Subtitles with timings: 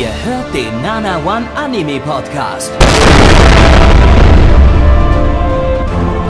[0.00, 2.72] Ihr hört den Nana One Anime Podcast.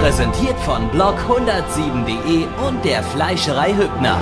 [0.01, 4.19] Präsentiert von blog107.de und der Fleischerei Hübner.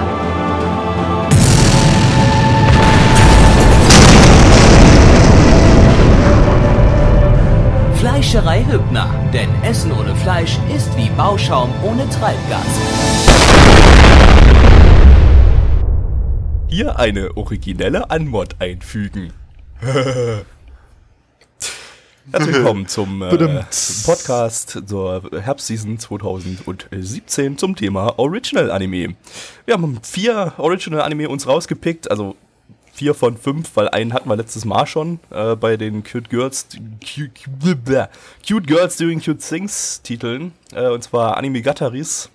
[7.95, 12.67] Fleischerei Hübner, denn Essen ohne Fleisch ist wie Bauschaum ohne Treibgas.
[16.69, 19.33] Hier eine originelle Anmod einfügen.
[22.33, 23.31] Herzlich willkommen zum, äh,
[23.71, 29.15] zum Podcast zur Herbstseason 2017 zum Thema Original Anime.
[29.67, 32.35] Wir haben vier Original Anime uns rausgepickt, also
[32.93, 36.67] vier von fünf, weil einen hatten wir letztes Mal schon äh, bei den Cute Girls,
[37.01, 37.31] Cute,
[38.47, 42.31] Cute Girls Doing Cute Things Titeln, äh, und zwar Anime Gataris.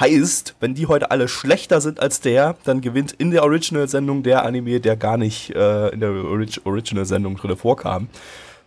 [0.00, 4.44] Heißt, wenn die heute alle schlechter sind als der, dann gewinnt in der Original-Sendung der
[4.44, 8.08] Anime, der gar nicht äh, in der Orig Original-Sendung drin vorkam.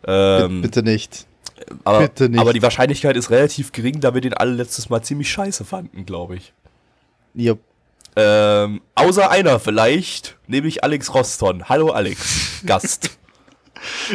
[0.07, 1.25] Ähm, bitte nicht.
[1.83, 2.39] Aber, bitte nicht.
[2.39, 6.05] Aber die Wahrscheinlichkeit ist relativ gering, da wir den alle letztes Mal ziemlich scheiße fanden,
[6.05, 6.53] glaube ich.
[7.35, 7.59] Yep.
[8.15, 11.67] Ähm, außer einer vielleicht, nämlich Alex Roston.
[11.67, 13.17] Hallo Alex, Gast.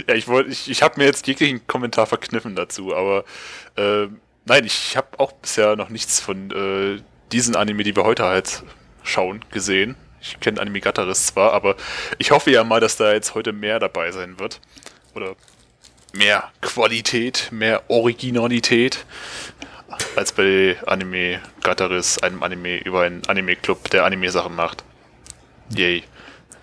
[0.09, 3.25] ja, ich wollte, ich, ich habe mir jetzt jeglichen Kommentar verkniffen dazu, aber
[3.77, 4.06] äh,
[4.47, 8.62] nein, ich habe auch bisher noch nichts von äh, diesen Anime, die wir heute halt
[9.03, 9.97] schauen, gesehen.
[10.20, 11.77] Ich kenne Anime Gatteris zwar, aber
[12.19, 14.61] ich hoffe ja mal, dass da jetzt heute mehr dabei sein wird.
[15.14, 15.34] Oder
[16.12, 19.05] mehr Qualität, mehr Originalität
[20.17, 24.84] als bei Anime Gatteris, einem Anime über einen Anime-Club, der Anime-Sachen macht.
[25.75, 26.05] Yay.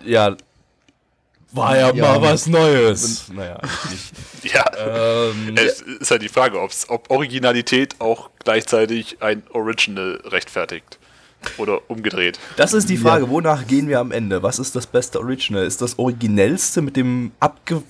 [0.04, 0.36] Ja,
[1.52, 3.30] war ja, ja mal was Neues.
[3.32, 3.58] Naja,
[3.90, 4.54] nicht.
[4.54, 4.64] ja.
[4.78, 10.98] Ähm, es ist halt die Frage, ob Originalität auch gleichzeitig ein Original rechtfertigt.
[11.56, 12.40] Oder umgedreht.
[12.56, 13.30] Das ist die Frage, ja.
[13.30, 14.42] wonach gehen wir am Ende?
[14.42, 15.64] Was ist das beste Original?
[15.64, 17.82] Ist das originellste mit dem abge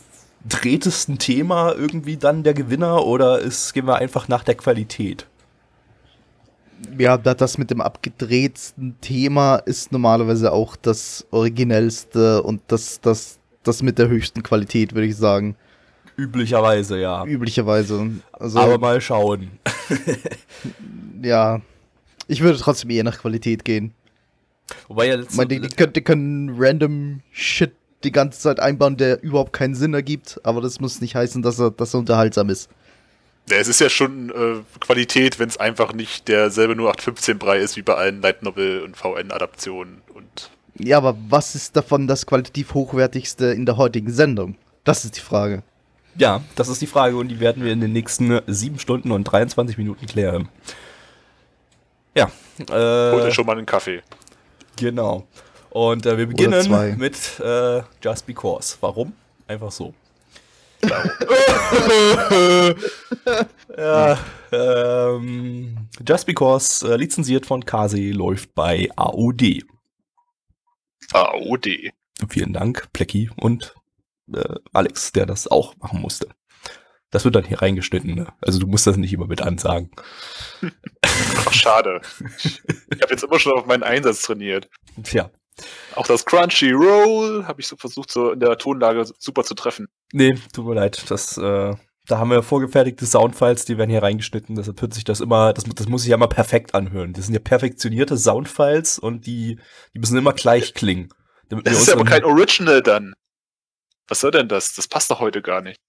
[0.47, 5.27] drehtesten Thema irgendwie dann der Gewinner oder ist, gehen wir einfach nach der Qualität?
[6.97, 13.38] Ja, das mit dem abgedrehtsten Thema ist normalerweise auch das originellste und das, das,
[13.69, 15.57] das mit der höchsten Qualität, würde ich sagen.
[16.17, 17.25] Üblicherweise, ja.
[17.25, 18.11] Üblicherweise.
[18.33, 19.53] Also, Aber mal schauen.
[21.23, 21.61] ja.
[22.27, 23.95] Ich würde trotzdem eher nach Qualität gehen.
[24.89, 25.39] Wobei ja jetzt.
[25.51, 27.73] die, die, können, die können random Shit
[28.05, 31.59] die ganze Zeit einbauen, der überhaupt keinen Sinn ergibt, aber das muss nicht heißen, dass
[31.59, 32.71] er, dass er unterhaltsam ist.
[33.51, 37.77] Ja, es ist ja schon äh, Qualität, wenn es einfach nicht derselbe nur 815-Brei ist
[37.77, 40.51] wie bei allen Light Novel und VN-Adaptionen und.
[40.79, 44.57] Ja, aber was ist davon das qualitativ hochwertigste in der heutigen Sendung?
[44.85, 45.63] Das ist die Frage.
[46.17, 49.25] Ja, das ist die Frage und die werden wir in den nächsten 7 Stunden und
[49.25, 50.49] 23 Minuten klären.
[52.15, 52.31] Ja.
[52.59, 54.03] Äh, Holt euch schon mal einen Kaffee.
[54.77, 55.27] Genau.
[55.71, 58.77] Und äh, wir beginnen mit äh, Just Because.
[58.81, 59.13] Warum?
[59.47, 59.95] Einfach so.
[63.77, 64.19] ja,
[64.53, 69.65] ähm, Just Because, äh, lizenziert von Kase, läuft bei AOD.
[71.13, 71.93] AOD.
[72.29, 73.75] Vielen Dank, Plecki und
[74.33, 76.29] äh, Alex, der das auch machen musste.
[77.11, 78.33] Das wird dann hier reingeschnitten, ne?
[78.43, 79.91] Also du musst das nicht immer mit ansagen.
[81.03, 82.03] Ach, schade.
[82.45, 84.69] Ich habe jetzt immer schon auf meinen Einsatz trainiert.
[85.03, 85.31] Tja,
[85.95, 89.89] auch das Crunchyroll habe ich so versucht, so in der Tonlage super zu treffen.
[90.13, 91.11] Nee, tut mir leid.
[91.11, 91.75] Das, äh,
[92.09, 94.57] da haben wir vorgefertigte Soundfiles, die werden hier reingeschnitten.
[94.57, 97.13] Deshalb hört sich das immer, das, das muss sich ja immer perfekt anhören.
[97.13, 99.59] Das sind ja perfektionierte Soundfiles und die,
[99.95, 101.11] die müssen immer gleich klingen.
[101.51, 103.15] Das ist aber kein Original dann.
[104.09, 104.75] Was soll denn das?
[104.75, 105.81] Das passt doch heute gar nicht.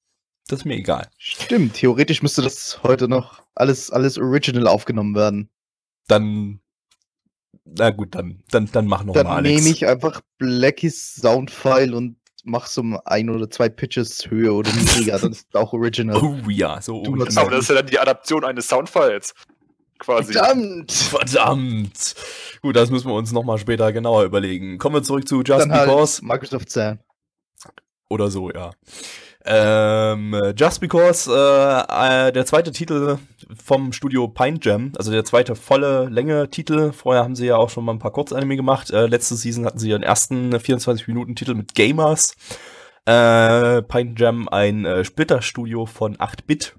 [0.47, 1.09] Das ist mir egal.
[1.17, 5.49] Stimmt, theoretisch müsste das heute noch alles, alles original aufgenommen werden.
[6.07, 6.59] Dann
[7.65, 11.95] na gut, dann, dann, dann mach noch dann mal, Dann nehme ich einfach Blackies Soundfile
[11.95, 16.17] und mach so ein oder zwei Pitches höher oder niedriger, dann ist es auch original.
[16.21, 17.45] Oh ja, so original.
[17.45, 19.33] Aber das ist ja dann die Adaption eines Soundfiles.
[19.99, 20.33] Quasi.
[20.33, 20.91] Verdammt!
[20.91, 22.15] Verdammt!
[22.61, 24.77] Gut, das müssen wir uns nochmal später genauer überlegen.
[24.77, 26.21] Kommen wir zurück zu Just dann halt Because.
[26.21, 26.99] Halt Microsoft Zahn.
[28.09, 28.71] Oder so, ja.
[29.51, 33.17] Ähm, Just Because, äh, äh, der zweite Titel
[33.65, 36.91] vom Studio Pine Jam, also der zweite volle Länge-Titel.
[36.91, 38.91] Vorher haben sie ja auch schon mal ein paar Kurzanime gemacht.
[38.91, 42.35] Äh, letzte Season hatten sie ihren ersten 24-Minuten-Titel mit Gamers.
[43.05, 46.75] Äh, Pine Jam, ein äh, Splitterstudio von 8-Bit.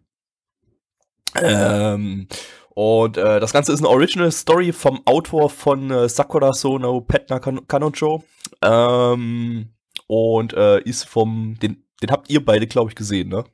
[1.43, 2.29] Ähm,
[2.71, 7.41] und äh, das Ganze ist eine Original Story vom Autor von äh, Sakura Sono Petna
[7.41, 8.23] kan Kanojo.
[8.63, 9.71] Ähm,
[10.07, 13.45] und äh, ist vom, den den habt ihr beide, glaube ich, gesehen, ne?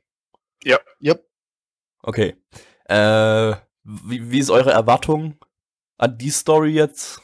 [0.63, 0.79] Ja.
[1.01, 1.25] Yep.
[2.01, 2.35] Okay.
[2.85, 5.37] Äh, wie, wie ist eure Erwartung
[5.97, 7.21] an die Story jetzt?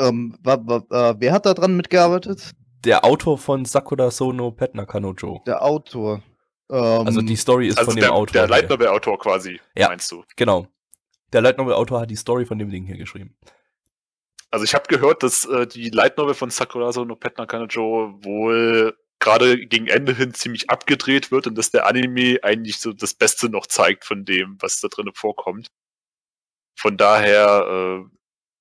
[0.00, 2.54] Ähm, wa, wa, äh, wer hat da dran mitgearbeitet?
[2.84, 5.42] der Autor von Sakura Sono Petna Kanojo.
[5.46, 6.22] Der Autor.
[6.70, 8.32] Ähm, also die Story ist also von dem der, Autor.
[8.32, 10.24] Der Light Novel Autor quasi, ja, meinst du?
[10.36, 10.66] Genau.
[11.32, 13.36] Der Light Novel Autor hat die Story von dem Ding hier geschrieben.
[14.50, 18.96] Also ich habe gehört, dass äh, die Light Novel von Sakura Sono Petna Kanojo wohl
[19.20, 23.48] gerade gegen Ende hin ziemlich abgedreht wird und dass der Anime eigentlich so das Beste
[23.48, 25.68] noch zeigt von dem, was da drin vorkommt.
[26.78, 28.04] Von daher, äh,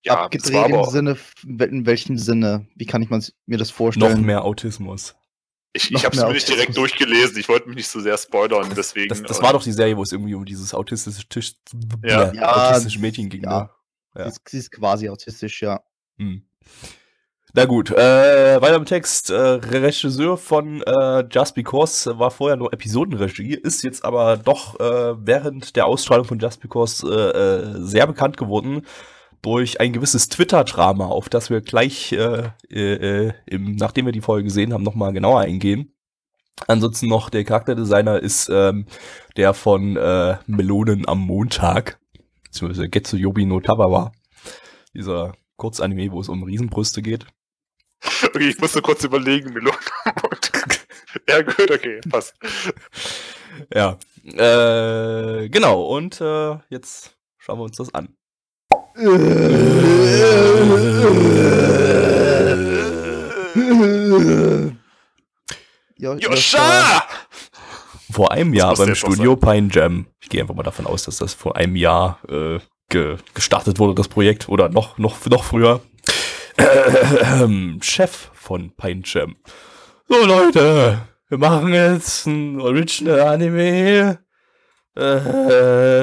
[0.06, 2.68] ja, abgedreht im Sinne, in welchem Sinne?
[2.76, 3.10] Wie kann ich
[3.46, 4.14] mir das vorstellen?
[4.14, 5.16] Noch mehr Autismus.
[5.74, 8.72] Ich, ich habe es mir nicht direkt durchgelesen, ich wollte mich nicht so sehr spoilern,
[8.76, 9.10] deswegen.
[9.10, 11.54] Das, das war doch die Serie, wo es irgendwie um dieses autistische, Tisch,
[12.04, 12.34] ja.
[12.34, 13.44] ja, autistische Mädchen ging.
[13.44, 13.60] Ja.
[13.60, 13.70] Ne?
[14.16, 14.24] ja.
[14.24, 15.84] Sie, ist, sie, ist, quasi autistisch, ja.
[16.18, 16.42] Hm.
[17.58, 19.32] Na gut, äh, weiter im Text.
[19.32, 25.16] Äh, Regisseur von äh, Just Because war vorher nur Episodenregie, ist jetzt aber doch äh,
[25.26, 28.84] während der Ausstrahlung von Just Because äh, äh, sehr bekannt geworden
[29.42, 34.44] durch ein gewisses Twitter-Drama, auf das wir gleich, äh, äh, im, nachdem wir die Folge
[34.44, 35.96] gesehen haben, nochmal genauer eingehen.
[36.68, 38.86] Ansonsten noch der Charakterdesigner ist ähm,
[39.36, 41.98] der von äh, Melonen am Montag,
[42.44, 44.12] beziehungsweise Getsu Yobi no Tabawa.
[44.94, 47.26] Dieser Kurzanime, wo es um Riesenbrüste geht.
[48.24, 50.88] Okay, ich musste kurz überlegen, Montag.
[51.30, 52.36] ja, gut, okay, passt.
[53.74, 58.16] ja, äh, genau, und äh, jetzt schauen wir uns das an.
[65.98, 67.04] Joscha!
[68.12, 70.08] Vor einem Jahr beim Studio Pine Jam.
[70.20, 72.60] Ich gehe einfach mal davon aus, dass das vor einem Jahr äh,
[72.90, 75.82] ge gestartet wurde, das Projekt, oder noch, noch, noch früher.
[76.58, 77.48] Äh,
[77.82, 79.36] Chef von Pine Jam.
[80.08, 81.00] So Leute,
[81.30, 84.20] wir machen jetzt ein Original Anime.
[84.96, 86.02] Äh,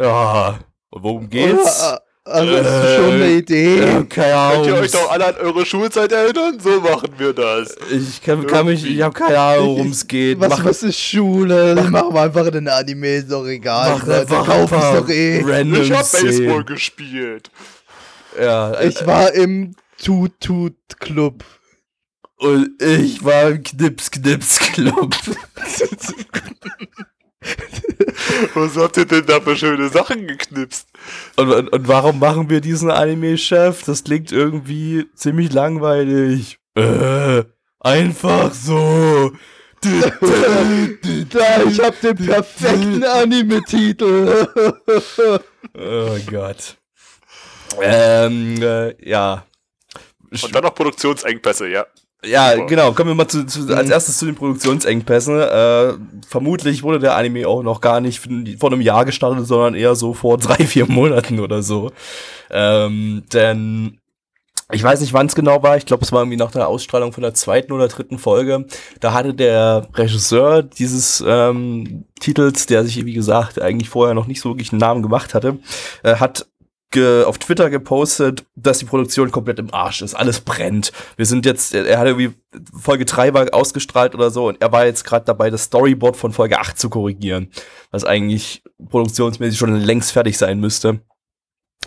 [0.00, 0.58] ja,
[0.90, 1.82] und worum geht's?
[1.82, 3.78] Ah, also, das ist schon eine Idee.
[3.78, 4.64] Äh, keine Ahnung.
[4.64, 6.58] Könnt ihr euch doch alle an eure Schulzeit erinnern?
[6.60, 7.74] So machen wir das.
[7.90, 10.38] Ich kann, kann mich, ich habe keine Ahnung, worum es geht.
[10.40, 11.74] Was, was ist Schule?
[11.74, 13.98] Mach, machen wir einfach den Anime, ist doch egal.
[13.98, 15.42] Mach einfach Kauf ist doch eh.
[15.44, 17.50] Random ich hab Baseball gespielt.
[18.38, 21.44] Ja, äh, ich war im Tut-Tut-Club.
[22.36, 25.14] Und ich war im Knips-Knips-Club.
[28.54, 30.88] Was habt ihr denn da für schöne Sachen geknipst?
[31.36, 33.84] Und, und, und warum machen wir diesen Anime-Chef?
[33.84, 36.58] Das klingt irgendwie ziemlich langweilig.
[36.74, 37.44] Äh,
[37.80, 39.32] einfach so.
[39.84, 44.46] ich hab den perfekten Anime-Titel.
[45.74, 46.76] oh Gott.
[47.80, 49.44] Ähm, äh, ja.
[50.30, 51.86] Und dann noch Produktionsengpässe, ja.
[52.24, 52.66] Ja, Super.
[52.66, 52.92] genau.
[52.92, 53.92] Kommen wir mal zu, zu, als mhm.
[53.92, 55.40] erstes zu den Produktionsengpässen.
[55.40, 55.94] Äh,
[56.28, 58.28] vermutlich wurde der Anime auch noch gar nicht
[58.58, 61.92] vor einem Jahr gestartet, sondern eher so vor drei, vier Monaten oder so.
[62.50, 64.00] Ähm, denn
[64.70, 65.76] ich weiß nicht, wann es genau war.
[65.76, 68.66] Ich glaube, es war irgendwie nach der Ausstrahlung von der zweiten oder dritten Folge.
[69.00, 74.40] Da hatte der Regisseur dieses ähm, Titels, der sich, wie gesagt, eigentlich vorher noch nicht
[74.40, 75.58] so wirklich einen Namen gemacht hatte,
[76.02, 76.46] äh, hat
[76.96, 80.92] auf Twitter gepostet, dass die Produktion komplett im Arsch ist, alles brennt.
[81.16, 82.34] Wir sind jetzt, er hat irgendwie
[82.72, 86.32] Folge 3 war ausgestrahlt oder so und er war jetzt gerade dabei, das Storyboard von
[86.32, 87.50] Folge 8 zu korrigieren,
[87.90, 91.00] was eigentlich produktionsmäßig schon längst fertig sein müsste.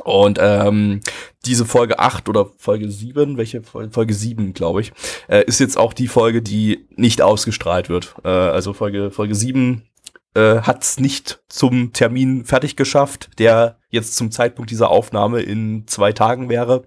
[0.03, 1.01] Und ähm,
[1.45, 4.93] diese Folge 8 oder Folge 7, welche Folge, Folge 7, glaube ich,
[5.27, 8.15] äh, ist jetzt auch die Folge, die nicht ausgestrahlt wird.
[8.23, 9.83] Äh, also Folge, Folge 7
[10.33, 15.85] äh, hat es nicht zum Termin fertig geschafft, der jetzt zum Zeitpunkt dieser Aufnahme in
[15.87, 16.83] zwei Tagen wäre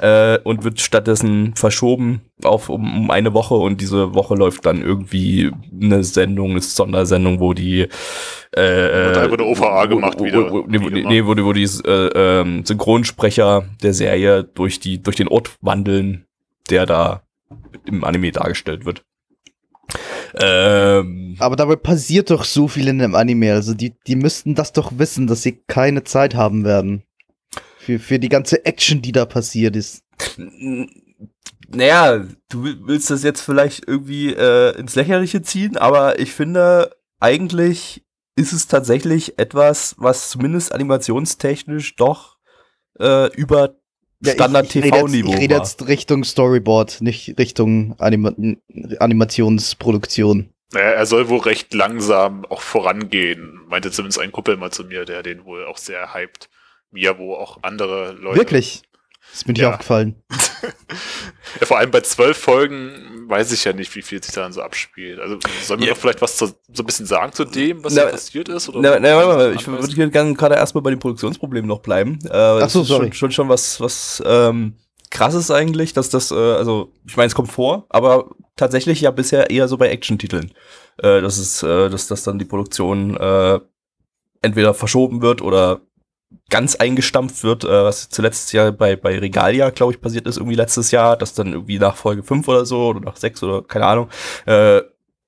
[0.00, 4.82] äh, und wird stattdessen verschoben auf um, um eine Woche und diese Woche läuft dann
[4.82, 5.50] irgendwie
[5.80, 7.88] eine Sendung, eine Sondersendung, wo die
[8.52, 10.50] äh, wird einfach eine OVA gemacht wo, wieder.
[10.50, 15.28] Wo, nee, nee, wo, wo die äh, ähm, Synchronsprecher der Serie durch die durch den
[15.28, 16.26] Ort wandeln,
[16.70, 17.22] der da
[17.84, 19.02] im Anime dargestellt wird.
[20.38, 23.52] Ähm, Aber dabei passiert doch so viel in dem Anime.
[23.52, 27.04] Also die, die müssten das doch wissen, dass sie keine Zeit haben werden.
[27.78, 30.02] Für, für die ganze Action, die da passiert ist.
[31.68, 38.04] Naja, du willst das jetzt vielleicht irgendwie äh, ins Lächerliche ziehen, aber ich finde, eigentlich
[38.36, 42.36] ist es tatsächlich etwas, was zumindest animationstechnisch doch
[43.00, 43.76] äh, über
[44.32, 45.32] Standard-TV-Niveau.
[45.32, 48.32] Ich, rede jetzt Richtung Storyboard, nicht Richtung Anima
[48.98, 50.50] Animationsproduktion.
[50.72, 55.04] Naja, er soll wohl recht langsam auch vorangehen, meinte zumindest ein Kumpel mal zu mir,
[55.04, 56.48] der den wohl auch sehr hypt.
[56.90, 58.38] Mir, wo auch andere Leute.
[58.38, 58.82] Wirklich?
[59.36, 59.72] Das ist mir nicht ja.
[59.72, 60.16] aufgefallen.
[61.60, 64.62] ja, vor allem bei zwölf Folgen weiß ich ja nicht, wie viel sich daran so
[64.62, 65.20] abspielt.
[65.20, 65.92] Also sollen wir ja.
[65.92, 68.70] doch vielleicht was zu, so ein bisschen sagen zu dem, was na, da passiert ist?
[68.70, 72.18] Oder na, na, warte mal, ich würde gerne gerade erstmal bei den Produktionsproblemen noch bleiben.
[72.24, 73.08] Äh, Ach so, sorry.
[73.08, 74.72] Schon, schon, schon was, was ähm,
[75.10, 79.10] krass ist eigentlich, dass das, äh, also ich meine, es kommt vor, aber tatsächlich ja
[79.10, 80.50] bisher eher so bei Action-Titeln.
[80.96, 83.60] Äh, dass es, äh, dass, dass dann die Produktion äh,
[84.40, 85.82] entweder verschoben wird oder
[86.50, 90.56] ganz eingestampft wird, äh, was zuletzt ja bei, bei Regalia, glaube ich, passiert ist, irgendwie
[90.56, 93.86] letztes Jahr, dass dann irgendwie nach Folge 5 oder so oder nach 6 oder keine
[93.86, 94.08] Ahnung,
[94.46, 94.82] äh,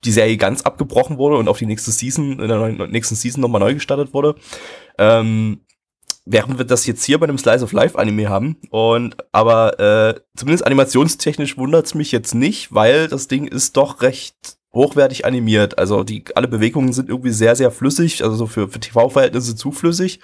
[0.05, 3.61] die Serie ganz abgebrochen wurde und auf die nächste Season, in der nächsten Season nochmal
[3.61, 4.37] neu gestartet wurde.
[4.97, 5.61] Ähm,
[6.25, 8.57] während wir das jetzt hier bei einem Slice of Life Anime haben.
[8.71, 14.03] Und aber äh, zumindest animationstechnisch wundert es mich jetzt nicht, weil das Ding ist doch
[14.03, 15.79] recht hochwertig animiert.
[15.79, 19.73] Also die alle Bewegungen sind irgendwie sehr, sehr flüssig, also so für, für TV-Verhältnisse zu
[19.73, 20.21] flüssig.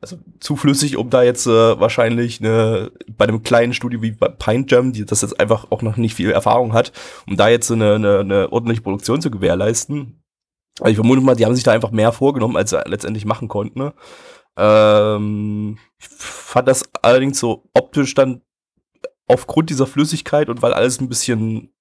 [0.00, 4.28] Also zu flüssig, um da jetzt äh, wahrscheinlich eine, bei einem kleinen Studio wie bei
[4.28, 6.92] Pine Jam, die das jetzt einfach auch noch nicht viel Erfahrung hat,
[7.26, 10.22] um da jetzt eine, eine, eine ordentliche Produktion zu gewährleisten.
[10.78, 13.48] Also ich vermute mal, die haben sich da einfach mehr vorgenommen, als sie letztendlich machen
[13.48, 13.80] konnten.
[13.80, 13.94] Ne?
[14.56, 18.42] Ähm, ich fand das allerdings so optisch dann
[19.26, 21.72] aufgrund dieser Flüssigkeit und weil alles ein bisschen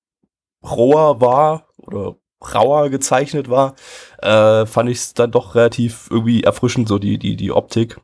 [0.64, 2.18] roher war oder
[2.54, 3.76] rauer gezeichnet war,
[4.22, 8.00] äh, fand ich es dann doch relativ irgendwie erfrischend, so die, die, die Optik.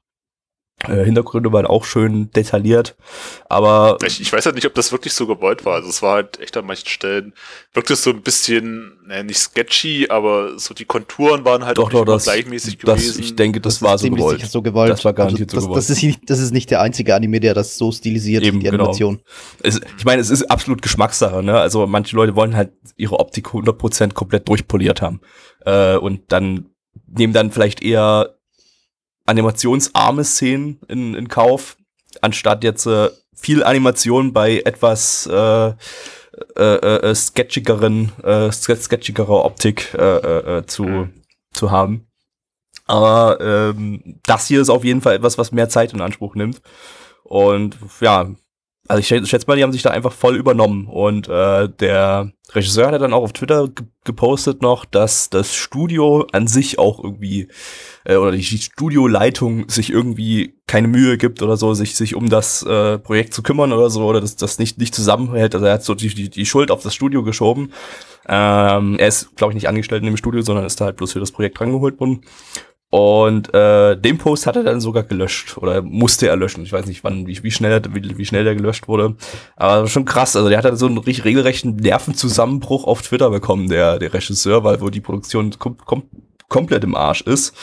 [0.87, 2.95] Äh, Hintergründe waren auch schön detailliert,
[3.47, 3.97] aber.
[4.05, 5.75] Ich, ich, weiß halt nicht, ob das wirklich so gewollt war.
[5.75, 7.33] Also es war halt echt an manchen Stellen,
[7.73, 11.89] wirkt es so ein bisschen, naja, nicht sketchy, aber so die Konturen waren halt doch,
[11.89, 13.23] doch, das, gleichmäßig das, gewesen.
[13.23, 14.45] Ich denke, das, das war so gewollt.
[14.45, 14.91] so gewollt.
[14.91, 15.77] Das war garantiert also, so gewollt.
[15.77, 18.65] Das ist, nicht, das ist nicht der einzige Anime, der das so stilisiert, Eben, die
[18.65, 18.83] genau.
[18.83, 19.15] Animation.
[19.17, 19.25] Genau.
[19.63, 21.57] Es, ich meine, es ist absolut Geschmackssache, ne?
[21.59, 25.21] Also manche Leute wollen halt ihre Optik 100% komplett durchpoliert haben.
[25.65, 26.69] Äh, und dann
[27.07, 28.35] nehmen dann vielleicht eher
[29.25, 31.77] animationsarme Szenen in, in Kauf,
[32.22, 35.74] anstatt jetzt äh, viel Animation bei etwas äh, äh,
[36.58, 41.13] äh, äh sketchigeren, äh, sketchigerer Optik äh, äh, äh, zu, mhm.
[41.53, 42.08] zu haben.
[42.86, 46.62] Aber ähm, das hier ist auf jeden Fall etwas, was mehr Zeit in Anspruch nimmt.
[47.24, 48.30] Und ja,
[48.87, 50.87] also ich schätze mal, die haben sich da einfach voll übernommen.
[50.87, 53.69] Und äh, der Regisseur hat dann auch auf Twitter
[54.03, 57.47] gepostet noch, dass das Studio an sich auch irgendwie,
[58.03, 62.63] äh, oder die Studioleitung sich irgendwie keine Mühe gibt oder so, sich, sich um das
[62.63, 65.55] äh, Projekt zu kümmern oder so, oder das, das nicht, nicht zusammenhält.
[65.55, 67.71] Also er hat so die, die, die Schuld auf das Studio geschoben.
[68.27, 71.13] Ähm, er ist, glaube ich, nicht angestellt in dem Studio, sondern ist da halt bloß
[71.13, 72.21] für das Projekt rangeholt worden.
[72.93, 76.63] Und äh, den Post hat er dann sogar gelöscht oder musste er löschen.
[76.63, 79.15] Ich weiß nicht, wann, wie, wie schnell, wie, wie schnell der gelöscht wurde.
[79.55, 80.35] Aber schon krass.
[80.35, 84.63] Also der hat dann so einen richtig regelrechten Nervenzusammenbruch auf Twitter bekommen, der, der Regisseur,
[84.63, 86.03] weil wo die Produktion kom kom
[86.50, 87.55] komplett im Arsch ist.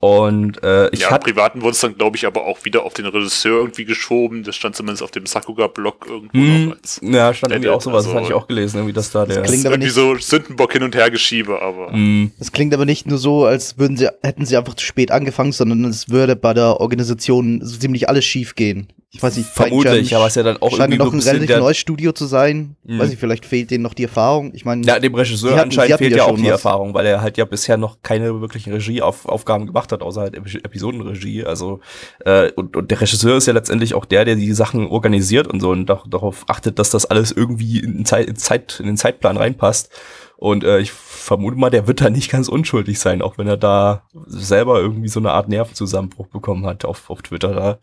[0.00, 2.94] Und äh, ich ja, hatte privaten wurde es dann, glaube ich, aber auch wieder auf
[2.94, 4.44] den Regisseur irgendwie geschoben.
[4.44, 8.10] Das stand zumindest auf dem Sakuga-Blog irgendwo mm, als Ja, stand irgendwie auch sowas, also,
[8.10, 9.40] das hatte ich auch gelesen, irgendwie, dass da der.
[9.40, 11.90] Das klingt aber nicht so Sündenbock hin und her geschiebe, aber.
[11.96, 12.30] Mm.
[12.38, 15.50] Das klingt aber nicht nur so, als würden sie, hätten sie einfach zu spät angefangen,
[15.50, 20.14] sondern es würde bei der Organisation so ziemlich alles schief gehen ich weiß nicht, vermutlich,
[20.14, 22.76] aber es ist ja dann auch scheint irgendwie noch ein relativ neues Studio zu sein.
[22.84, 22.98] Mhm.
[22.98, 24.52] Weiß ich, vielleicht fehlt denen noch die Erfahrung.
[24.54, 26.50] Ich meine, ja, dem Regisseur hatten, anscheinend fehlt ja auch die was.
[26.50, 31.42] Erfahrung, weil er halt ja bisher noch keine wirklichen Regieaufgaben gemacht hat, außer halt Episodenregie.
[31.42, 31.80] Also
[32.26, 35.60] äh, und, und der Regisseur ist ja letztendlich auch der, der die Sachen organisiert und
[35.60, 38.98] so und doch, darauf achtet, dass das alles irgendwie in, Zeit, in, Zeit, in den
[38.98, 39.90] Zeitplan reinpasst.
[40.36, 43.56] Und äh, ich vermute mal, der wird da nicht ganz unschuldig sein, auch wenn er
[43.56, 47.78] da selber irgendwie so eine Art Nervenzusammenbruch bekommen hat auf, auf Twitter da.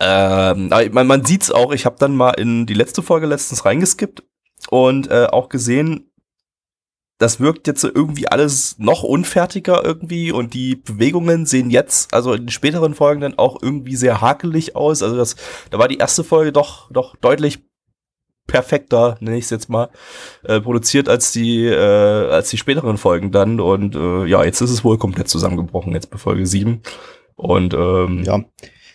[0.00, 4.22] Ähm, man, man sieht's auch, ich habe dann mal in die letzte Folge letztens reingeskippt
[4.70, 6.10] und äh, auch gesehen,
[7.18, 12.46] das wirkt jetzt irgendwie alles noch unfertiger irgendwie und die Bewegungen sehen jetzt, also in
[12.46, 15.02] den späteren Folgen dann auch irgendwie sehr hakelig aus.
[15.02, 15.36] Also das,
[15.70, 17.58] da war die erste Folge doch, doch deutlich
[18.46, 19.90] perfekter, nenne ich es jetzt mal,
[20.44, 23.60] äh, produziert als die, äh, als die späteren Folgen dann.
[23.60, 26.80] Und äh, ja, jetzt ist es wohl komplett zusammengebrochen, jetzt bei Folge 7.
[27.36, 28.40] Und ähm, ja.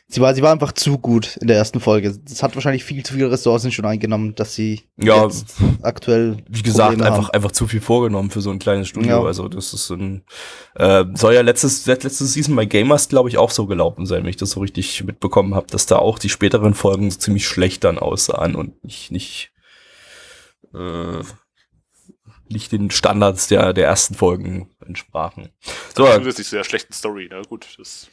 [0.08, 2.16] Sie war, sie war einfach zu gut in der ersten Folge.
[2.16, 5.28] Das hat wahrscheinlich viel zu viele Ressourcen schon eingenommen, dass sie ja,
[5.82, 6.38] aktuell.
[6.48, 7.34] Wie gesagt, Probleme einfach, haben.
[7.34, 9.22] einfach zu viel vorgenommen für so ein kleines Studio.
[9.22, 9.24] Ja.
[9.24, 10.24] Also, das ist ein,
[10.76, 14.30] äh, soll ja letztes, letztes Season bei Gamers, glaube ich, auch so gelaufen sein, wenn
[14.30, 17.84] ich das so richtig mitbekommen habe, dass da auch die späteren Folgen so ziemlich schlecht
[17.84, 19.54] dann aussahen und nicht, nicht,
[20.76, 21.24] äh,
[22.48, 25.50] nicht den Standards der, der ersten Folgen entsprachen.
[25.98, 28.08] So, das ist nicht sehr schlechten Story, na gut, das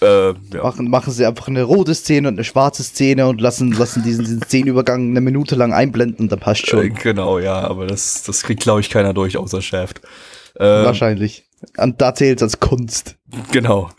[0.00, 0.34] äh, ja.
[0.62, 4.24] machen, machen sie einfach eine rote Szene und eine schwarze Szene und lassen, lassen diesen,
[4.24, 6.86] diesen Szenenübergang eine Minute lang einblenden und dann passt schon.
[6.86, 10.00] Äh, genau, ja, aber das, das kriegt, glaube ich, keiner durch, außer Shaft.
[10.54, 11.44] Äh, Wahrscheinlich.
[11.76, 13.16] Und da zählt es als Kunst.
[13.52, 13.90] Genau.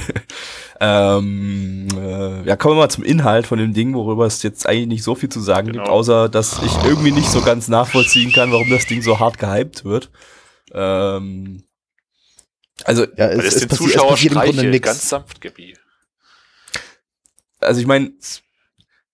[0.80, 4.88] ähm, äh, ja, kommen wir mal zum Inhalt von dem Ding, worüber es jetzt eigentlich
[4.88, 5.82] nicht so viel zu sagen genau.
[5.82, 9.38] gibt, außer dass ich irgendwie nicht so ganz nachvollziehen kann, warum das Ding so hart
[9.38, 10.10] gehypt wird.
[10.72, 11.64] Ähm,
[12.84, 15.74] also, ja, es, es, es den Zuschauer streichelt, ganz sanft, Gabi.
[17.60, 18.12] Also ich meine,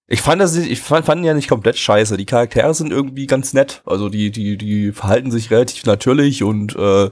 [0.09, 2.17] Ich fand das nicht, ich fand, fand ja nicht komplett scheiße.
[2.17, 3.83] Die Charaktere sind irgendwie ganz nett.
[3.87, 7.11] Also die, die, die verhalten sich relativ natürlich und äh, äh,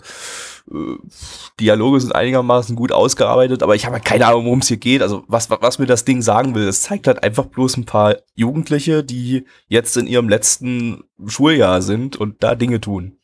[1.59, 5.03] Dialoge sind einigermaßen gut ausgearbeitet, aber ich habe halt keine Ahnung, worum es hier geht.
[5.03, 8.17] Also was, was mir das Ding sagen will, es zeigt halt einfach bloß ein paar
[8.37, 13.19] Jugendliche, die jetzt in ihrem letzten Schuljahr sind und da Dinge tun.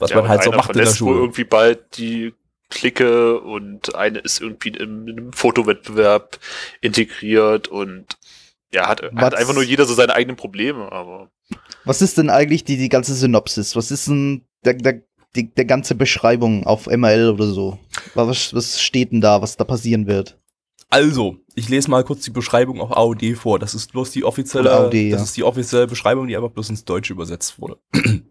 [0.00, 1.20] Was ja, man halt so macht in der Schule.
[1.20, 2.34] irgendwie bald die
[2.70, 6.38] Clique und eine ist irgendwie in einem Fotowettbewerb
[6.80, 8.16] integriert und
[8.72, 11.30] ja, hat, hat einfach nur jeder so seine eigenen Probleme, aber.
[11.84, 13.74] Was ist denn eigentlich die, die ganze Synopsis?
[13.74, 15.02] Was ist denn der, der,
[15.34, 17.78] die, der ganze Beschreibung auf ML oder so?
[18.14, 20.38] Was, was steht denn da, was da passieren wird?
[20.90, 23.60] Also, ich lese mal kurz die Beschreibung auf AOD vor.
[23.60, 25.22] Das ist bloß die offizielle, AOD, das ja.
[25.22, 27.78] ist die offizielle Beschreibung, die einfach bloß ins Deutsche übersetzt wurde.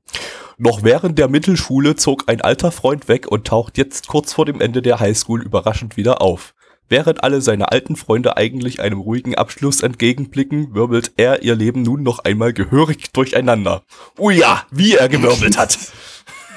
[0.58, 4.60] Noch während der Mittelschule zog ein alter Freund weg und taucht jetzt kurz vor dem
[4.60, 6.54] Ende der Highschool überraschend wieder auf.
[6.90, 12.04] Während alle seine alten Freunde eigentlich einem ruhigen Abschluss entgegenblicken, wirbelt er ihr Leben nun
[12.04, 13.84] noch einmal gehörig durcheinander.
[14.18, 15.78] Oh ja, wie er gewirbelt hat.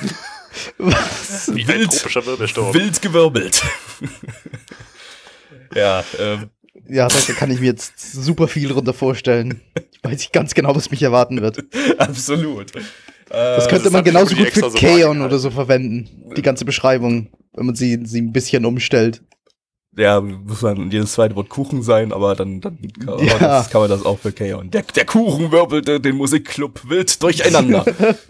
[0.79, 1.55] Was?
[1.55, 3.63] Wie wild, wild gewirbelt.
[5.75, 6.51] Ja, ähm.
[6.89, 9.61] Ja, da kann ich mir jetzt super viel drunter vorstellen.
[9.93, 11.65] Ich weiß nicht ganz genau, was mich erwarten wird.
[11.99, 12.73] Absolut.
[13.29, 16.33] Das könnte das man genauso gut für Kaon so oder so verwenden.
[16.37, 19.23] Die ganze Beschreibung, wenn man sie, sie ein bisschen umstellt
[19.97, 23.39] ja, muss dann jedes zweite Wort Kuchen sein, aber dann, dann kann, ja.
[23.39, 24.71] das, kann man das auch für Kaon.
[24.71, 27.85] Der, der Kuchen wirbelte den Musikclub wild durcheinander.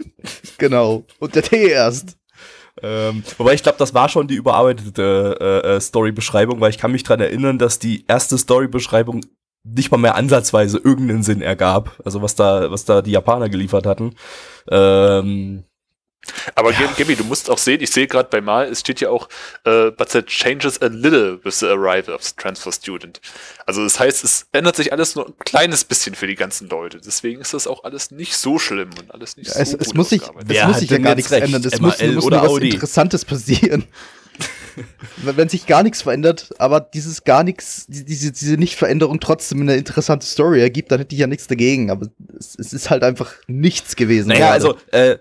[0.57, 1.05] genau.
[1.19, 2.17] Und der Tee erst.
[2.83, 6.91] Ähm, wobei ich glaube, das war schon die überarbeitete äh, äh, Story-Beschreibung, weil ich kann
[6.91, 9.21] mich dran erinnern, dass die erste Story-Beschreibung
[9.63, 12.01] nicht mal mehr ansatzweise irgendeinen Sinn ergab.
[12.03, 14.15] Also was da, was da die Japaner geliefert hatten.
[14.69, 15.63] Ähm,
[16.55, 16.91] aber ja.
[16.97, 19.27] Gaby, du musst auch sehen, ich sehe gerade bei Mal, es steht ja auch,
[19.67, 23.19] uh, but that changes a little with the arrival of the transfer student.
[23.65, 26.99] Also das heißt, es ändert sich alles nur ein kleines bisschen für die ganzen Leute.
[27.03, 29.93] Deswegen ist das auch alles nicht so schlimm und alles nicht ja, es, so es
[29.93, 31.43] muss sich, Es muss sich ja gar nichts recht?
[31.43, 31.63] ändern.
[31.65, 33.85] Es muss, muss nur was Interessantes passieren.
[35.17, 40.25] Wenn sich gar nichts verändert, aber dieses gar nichts, diese, diese Nicht-Veränderung trotzdem eine interessante
[40.25, 41.91] Story ergibt, dann hätte ich ja nichts dagegen.
[41.91, 42.07] Aber
[42.39, 44.29] es, es ist halt einfach nichts gewesen.
[44.29, 44.75] Naja, gerade.
[44.75, 45.19] also, äh,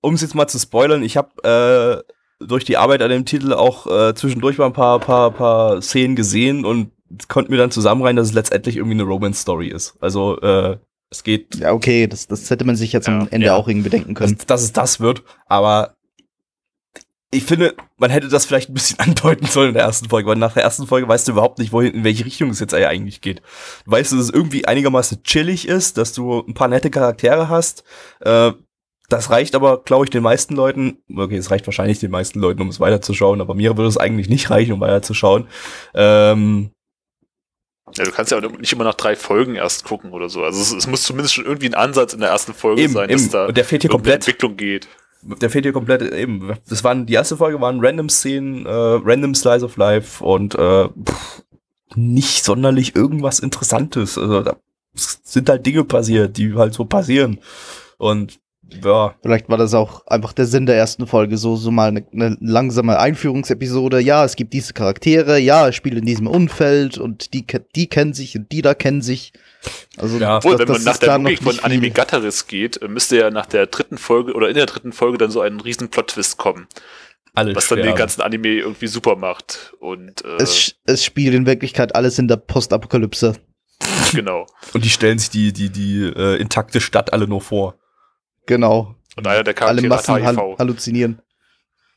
[0.00, 2.04] um es jetzt mal zu spoilern, ich habe
[2.40, 5.80] äh, durch die Arbeit an dem Titel auch äh, zwischendurch mal ein paar, paar, paar
[5.82, 6.90] Szenen gesehen und
[7.28, 9.96] konnte mir dann zusammenreihen, dass es letztendlich irgendwie eine Romance-Story ist.
[10.00, 10.76] Also äh,
[11.10, 11.56] es geht.
[11.56, 13.54] Ja, okay, das, das hätte man sich jetzt ja, am Ende ja.
[13.54, 14.36] auch irgendwie denken können.
[14.36, 15.96] Dass, dass es das wird, aber
[17.32, 20.36] ich finde, man hätte das vielleicht ein bisschen andeuten sollen in der ersten Folge, weil
[20.36, 23.20] nach der ersten Folge weißt du überhaupt nicht, wohin, in welche Richtung es jetzt eigentlich
[23.20, 23.42] geht.
[23.84, 27.84] Du weißt, dass es irgendwie einigermaßen chillig ist, dass du ein paar nette Charaktere hast,
[28.20, 28.52] äh,
[29.08, 32.62] das reicht aber, glaube ich, den meisten Leuten, okay, es reicht wahrscheinlich den meisten Leuten,
[32.62, 35.46] um es weiterzuschauen, aber mir würde es eigentlich nicht reichen, um weiterzuschauen.
[35.94, 36.70] Ähm,
[37.94, 40.42] ja, du kannst ja auch nicht immer nach drei Folgen erst gucken oder so.
[40.42, 43.08] Also es, es muss zumindest schon irgendwie ein Ansatz in der ersten Folge eben, sein,
[43.08, 43.20] eben.
[43.20, 44.16] dass da Und der fehlt hier komplett.
[44.16, 44.88] Entwicklung geht.
[45.22, 46.56] Der fehlt hier komplett eben.
[46.68, 50.88] Das waren die erste Folge waren random Szenen, äh, random Slice of Life und äh,
[50.88, 51.42] pff,
[51.94, 54.18] nicht sonderlich irgendwas Interessantes.
[54.18, 54.56] Also da
[54.94, 57.38] sind halt Dinge passiert, die halt so passieren.
[57.98, 58.40] Und
[58.82, 59.14] ja.
[59.22, 62.36] Vielleicht war das auch einfach der Sinn der ersten Folge, so, so mal eine, eine
[62.40, 64.00] langsame Einführungsepisode.
[64.00, 68.12] Ja, es gibt diese Charaktere, ja, es spielt in diesem Umfeld und die, die kennen
[68.12, 69.32] sich und die da kennen sich.
[69.96, 73.30] Also, ja, obwohl, wenn man nach der Logik von Anime Gatteris geht, äh, müsste ja
[73.30, 76.66] nach der dritten Folge oder in der dritten Folge dann so ein riesen Plot-Twist kommen.
[77.34, 79.74] Alle was dann den ganzen Anime irgendwie super macht.
[79.78, 83.34] Und, äh, es, es spielt in Wirklichkeit alles in der Postapokalypse.
[84.12, 84.46] Genau.
[84.72, 87.76] und die stellen sich die, die, die äh, intakte Stadt alle nur vor.
[88.46, 88.94] Genau.
[89.16, 90.58] Und einer der Charaktere Alle Massen hat HIV.
[90.58, 91.22] halluzinieren.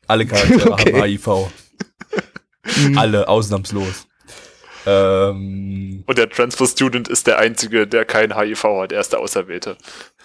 [0.06, 0.92] Alle Charaktere okay.
[0.92, 1.50] haben HIV.
[2.88, 2.98] Mhm.
[2.98, 4.06] Alle, ausnahmslos.
[4.86, 8.92] Ähm, und der Transfer Student ist der Einzige, der kein HIV hat.
[8.92, 9.76] Er ist der Auserwählte.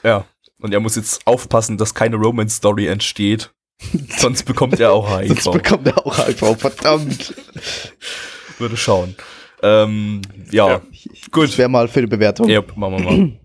[0.03, 0.25] Ja.
[0.59, 3.51] Und er muss jetzt aufpassen, dass keine Romance-Story entsteht.
[4.17, 5.41] Sonst bekommt er auch HIV.
[5.41, 7.33] Sonst bekommt er auch HIV, verdammt.
[8.57, 9.15] Würde schauen.
[9.61, 10.81] Ähm, ja, ja.
[11.31, 11.49] gut.
[11.49, 12.47] Das wäre mal für die Bewertung.
[12.47, 13.31] Ja, machen wir mal.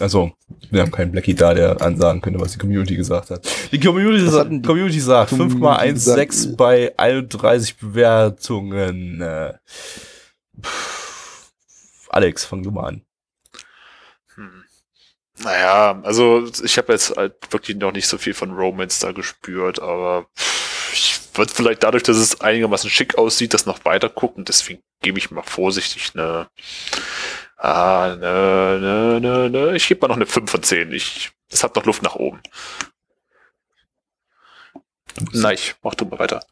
[0.00, 0.32] Also,
[0.70, 3.48] wir haben keinen Blackie da, der ansagen könnte, was die Community gesagt hat.
[3.72, 9.20] Die Community, sa die Community sagt 5x16 bei 31 Bewertungen.
[9.22, 9.54] Äh,
[12.10, 13.02] Alex, fang du mal an.
[14.34, 14.64] Hm.
[15.38, 19.80] Naja, also ich habe jetzt halt wirklich noch nicht so viel von Romance da gespürt,
[19.80, 20.26] aber
[20.92, 24.44] ich würde vielleicht dadurch, dass es einigermaßen schick aussieht, das noch weiter gucken.
[24.44, 26.48] Deswegen gebe ich mal vorsichtig eine
[27.56, 29.76] Ah, ne, ne, ne, ne.
[29.76, 30.92] Ich gebe mal noch eine 5 von 10.
[30.92, 32.40] Ich, das hat noch Luft nach oben.
[35.32, 36.44] Nein, ich mach du mal weiter.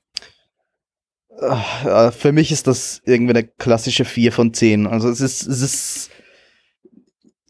[1.38, 4.86] Äh, für mich ist das irgendwie eine klassische 4 von 10.
[4.86, 6.10] Also es ist, es ist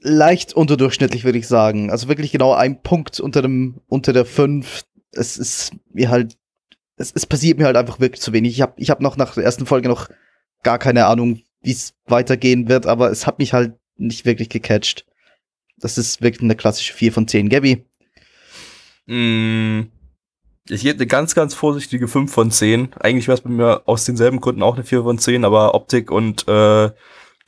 [0.00, 1.90] leicht unterdurchschnittlich, würde ich sagen.
[1.90, 4.84] Also wirklich genau ein Punkt unter dem, unter der 5.
[5.12, 6.36] Es ist mir halt,
[6.96, 8.52] es, es passiert mir halt einfach wirklich zu wenig.
[8.52, 10.08] Ich habe ich hab noch nach der ersten Folge noch
[10.62, 15.06] gar keine Ahnung, wie es weitergehen wird, aber es hat mich halt nicht wirklich gecatcht.
[15.76, 17.48] Das ist wirklich eine klassische 4 von 10.
[17.48, 17.84] Gabby?
[19.06, 19.82] Mm,
[20.68, 22.94] ich hätte eine ganz, ganz vorsichtige 5 von 10.
[22.94, 26.10] Eigentlich wäre es bei mir aus denselben Gründen auch eine 4 von 10, aber Optik
[26.10, 26.90] und äh,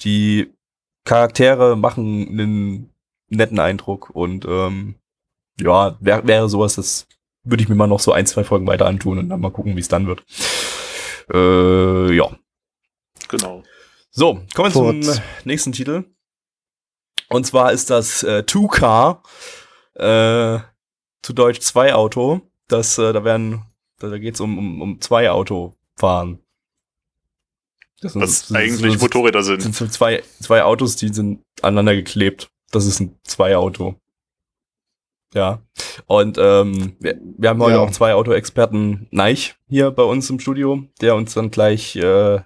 [0.00, 0.52] die
[1.04, 2.90] Charaktere machen einen
[3.28, 4.96] netten Eindruck und ähm,
[5.60, 7.06] ja, wär, wäre sowas, das
[7.44, 9.76] würde ich mir mal noch so ein, zwei Folgen weiter antun und dann mal gucken,
[9.76, 10.24] wie es dann wird.
[11.32, 12.36] Äh, ja.
[13.28, 13.62] Genau.
[14.18, 16.04] So, kommen wir zum nächsten Titel.
[17.28, 19.22] Und zwar ist das äh, Two Car,
[19.92, 20.58] äh,
[21.20, 22.40] zu Deutsch zwei Auto.
[22.66, 23.66] Das, äh, da werden,
[23.98, 26.38] da, da geht es um, um, um zwei Auto fahren.
[28.00, 29.60] Das sind, Was sind, eigentlich sind, Motorräder sind.
[29.60, 32.50] sind zwei, zwei Autos, die sind aneinander geklebt.
[32.70, 33.96] Das ist ein Zwei-Auto.
[35.34, 35.60] Ja.
[36.06, 37.80] Und ähm, wir, wir haben heute ja.
[37.80, 42.40] auch zwei Auto-Experten Neich hier bei uns im Studio, der uns dann gleich äh,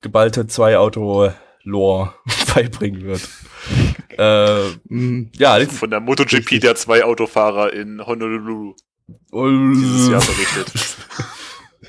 [0.00, 2.14] geballte Zwei-Auto-Lore
[2.54, 3.28] beibringen wird.
[4.18, 5.30] äh, mhm.
[5.36, 8.74] ja, Von der MotoGP der zwei Autofahrer in Honolulu.
[9.32, 10.96] Dieses Jahr berichtet.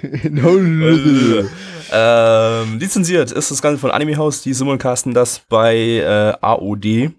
[0.25, 1.49] in Honolulu.
[1.91, 7.11] Ähm, lizenziert ist das Ganze von Anime House, die simulcasten das bei äh, AOD.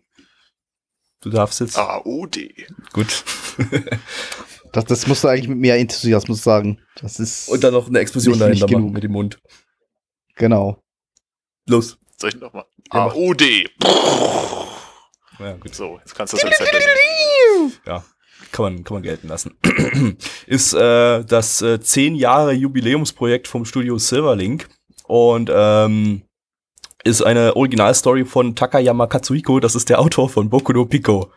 [1.20, 1.78] Du darfst jetzt.
[1.78, 2.38] AOD.
[2.92, 3.24] Gut.
[4.72, 6.81] das, das musst du eigentlich mit mehr Enthusiasmus sagen.
[7.00, 7.48] Das ist.
[7.48, 9.38] Und dann noch eine Explosion nicht, dahinter machen mit dem Mund.
[10.37, 10.79] Genau.
[11.68, 11.99] Los.
[12.16, 12.64] Soll ich nochmal?
[12.90, 13.42] AOD.
[15.38, 15.75] Ja, gut.
[15.75, 18.05] So, jetzt kannst du das Rezept Ja,
[18.53, 19.57] kann man, kann man gelten lassen.
[20.47, 24.68] ist äh, das äh, 10 Jahre Jubiläumsprojekt vom Studio Silverlink
[25.05, 26.23] und ähm,
[27.05, 31.33] ist eine Originalstory von Takayama Katsuhiko, das ist der Autor von Boku no Pico.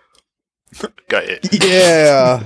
[1.07, 1.39] Geil.
[1.53, 2.43] Yeah.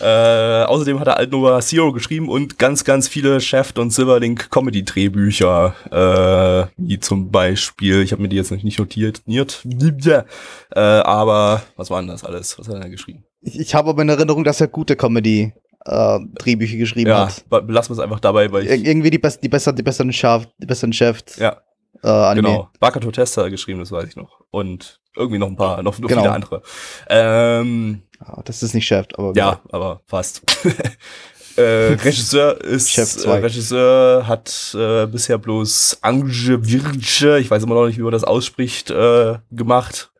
[0.00, 5.74] Äh, außerdem hat er Altnova Zero geschrieben und ganz, ganz viele Shaft und Silverlink Comedy-Drehbücher.
[5.90, 12.00] Äh, wie zum Beispiel, ich habe mir die jetzt nicht notiert, äh, aber was war
[12.00, 12.58] denn das alles?
[12.58, 13.24] Was hat er geschrieben?
[13.40, 15.52] Ich, ich habe aber in Erinnerung, dass er gute Comedy
[15.84, 17.44] äh, Drehbücher geschrieben ja, hat.
[17.68, 20.50] Lassen wir es einfach dabei, weil ich irgendwie die, best, die, besser, die besseren Shaft,
[20.58, 21.38] die besseren Shaft.
[21.38, 21.60] Ja.
[22.02, 22.48] Äh, Anime.
[22.48, 22.68] Genau.
[22.80, 24.40] Bakato Tester geschrieben, das weiß ich noch.
[24.50, 26.22] Und irgendwie noch ein paar, noch, noch genau.
[26.22, 26.62] viele andere.
[27.08, 28.02] Ähm,
[28.44, 29.32] das ist nicht Chef, aber.
[29.34, 30.42] Ja, aber fast.
[31.56, 37.86] äh, Regisseur ist äh, Regisseur hat äh, bisher bloß Ange Virge, ich weiß immer noch
[37.86, 40.10] nicht, wie man das ausspricht, äh, gemacht.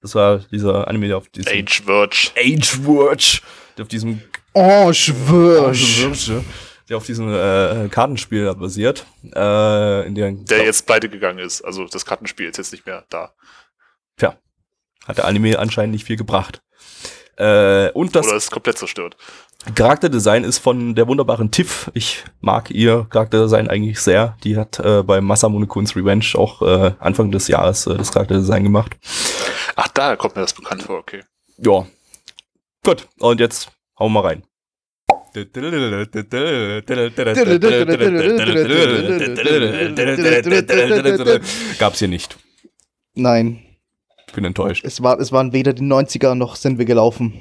[0.00, 2.16] Das war dieser Anime, der auf diesem Age Verge.
[2.36, 3.40] Age Verge,
[3.76, 4.22] der auf diesem
[4.54, 6.42] Ange Verge
[6.88, 9.06] der auf diesem äh, Kartenspiel basiert.
[9.34, 11.62] Äh, in der, der jetzt pleite gegangen ist.
[11.62, 13.32] Also das Kartenspiel ist jetzt nicht mehr da.
[14.18, 14.36] Tja,
[15.06, 16.62] hat der Anime anscheinend nicht viel gebracht.
[17.36, 19.16] Äh, und das Oder ist komplett zerstört.
[19.74, 21.90] Charakterdesign ist von der wunderbaren Tiff.
[21.94, 24.36] Ich mag ihr Charakterdesign eigentlich sehr.
[24.42, 28.64] Die hat äh, bei Masamune Kun's Revenge auch äh, Anfang des Jahres äh, das Charakterdesign
[28.64, 28.96] gemacht.
[29.76, 31.22] Ach, da kommt mir das bekannt vor, okay.
[31.58, 31.86] Ja.
[32.84, 34.42] Gut, und jetzt hauen wir rein.
[41.78, 42.36] Gab's hier nicht.
[43.14, 43.71] Nein.
[44.32, 44.82] Ich bin enttäuscht.
[44.82, 47.34] Es, war, es waren weder die 90er noch sind wir gelaufen.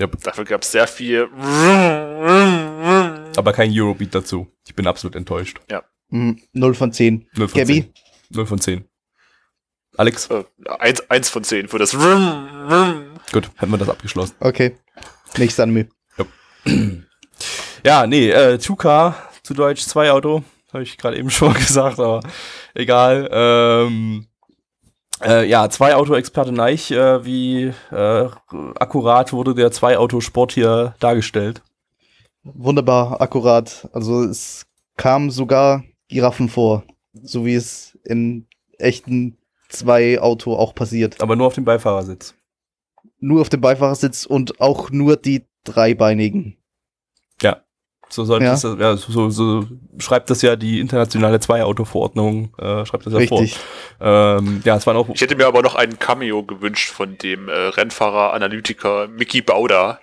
[0.00, 0.22] Yep.
[0.22, 1.28] Dafür gab es sehr viel.
[3.36, 4.46] Aber kein Eurobeat dazu.
[4.66, 5.60] Ich bin absolut enttäuscht.
[5.70, 5.82] Ja.
[6.08, 7.28] Mhm, 0 von 10.
[7.36, 7.82] 0 von Gabby?
[7.82, 7.92] 10.
[8.30, 8.84] 0 von 10.
[9.98, 10.30] Alex?
[10.30, 10.44] Äh,
[10.78, 11.92] 1, 1 von 10 für das.
[13.32, 14.34] Gut, hätten wir das abgeschlossen.
[14.40, 14.74] Okay.
[15.36, 15.88] Nächstes Anime.
[16.18, 16.28] Yep.
[17.84, 22.22] Ja, nee, äh, 2K, zu Deutsch, zwei Auto, habe ich gerade eben schon gesagt, aber
[22.74, 23.28] egal.
[23.30, 24.26] Ähm,
[25.22, 28.28] äh, ja, zwei Auto-Experte Neich, äh, wie äh,
[28.78, 31.62] akkurat wurde der Zwei-Auto-Sport hier dargestellt?
[32.42, 33.88] Wunderbar, akkurat.
[33.92, 38.46] Also es kamen sogar Giraffen vor, so wie es in
[38.78, 39.36] echten
[39.68, 41.20] Zwei-Auto auch passiert.
[41.20, 42.34] Aber nur auf dem Beifahrersitz.
[43.20, 46.56] Nur auf dem Beifahrersitz und auch nur die dreibeinigen.
[47.42, 47.62] Ja.
[48.10, 48.54] So sollte ja.
[48.54, 49.66] es, ja, so, so
[49.98, 53.54] schreibt das ja die internationale Zwei-Auto-Verordnung, äh, schreibt das ja Richtig.
[53.98, 54.38] vor.
[54.38, 55.08] Ähm, ja, es waren auch.
[55.10, 60.00] Ich hätte mir aber noch einen Cameo gewünscht von dem äh, Rennfahrer, Analytiker Mickey Bauder,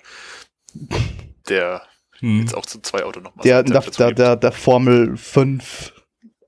[1.48, 1.82] der
[2.18, 2.40] hm.
[2.40, 5.92] jetzt auch zu Zwei-Auto nochmal der, der, der, der, der Formel 5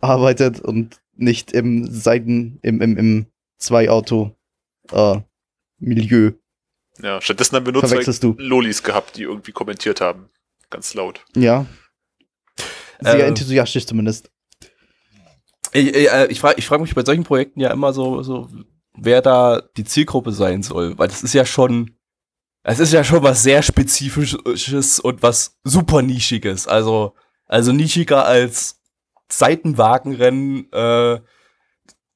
[0.00, 3.26] arbeitet und nicht im Seiten, im, im, im
[3.58, 4.36] Zwei-Auto
[4.92, 5.18] äh,
[5.78, 6.32] Milieu.
[7.02, 8.34] Ja, stattdessen haben wir nur zwei du.
[8.38, 10.30] Lolis gehabt, die irgendwie kommentiert haben
[10.70, 11.24] ganz laut.
[11.34, 11.66] Ja.
[13.00, 14.30] Sehr äh, enthusiastisch zumindest.
[15.72, 18.48] Ich, ich, äh, ich frage ich frag mich bei solchen Projekten ja immer so, so,
[18.94, 21.96] wer da die Zielgruppe sein soll, weil das ist ja schon,
[22.62, 26.66] es ist ja schon was sehr Spezifisches und was super Nischiges.
[26.66, 27.14] Also,
[27.46, 28.80] also nischiger als
[29.30, 31.20] Seitenwagenrennen, äh,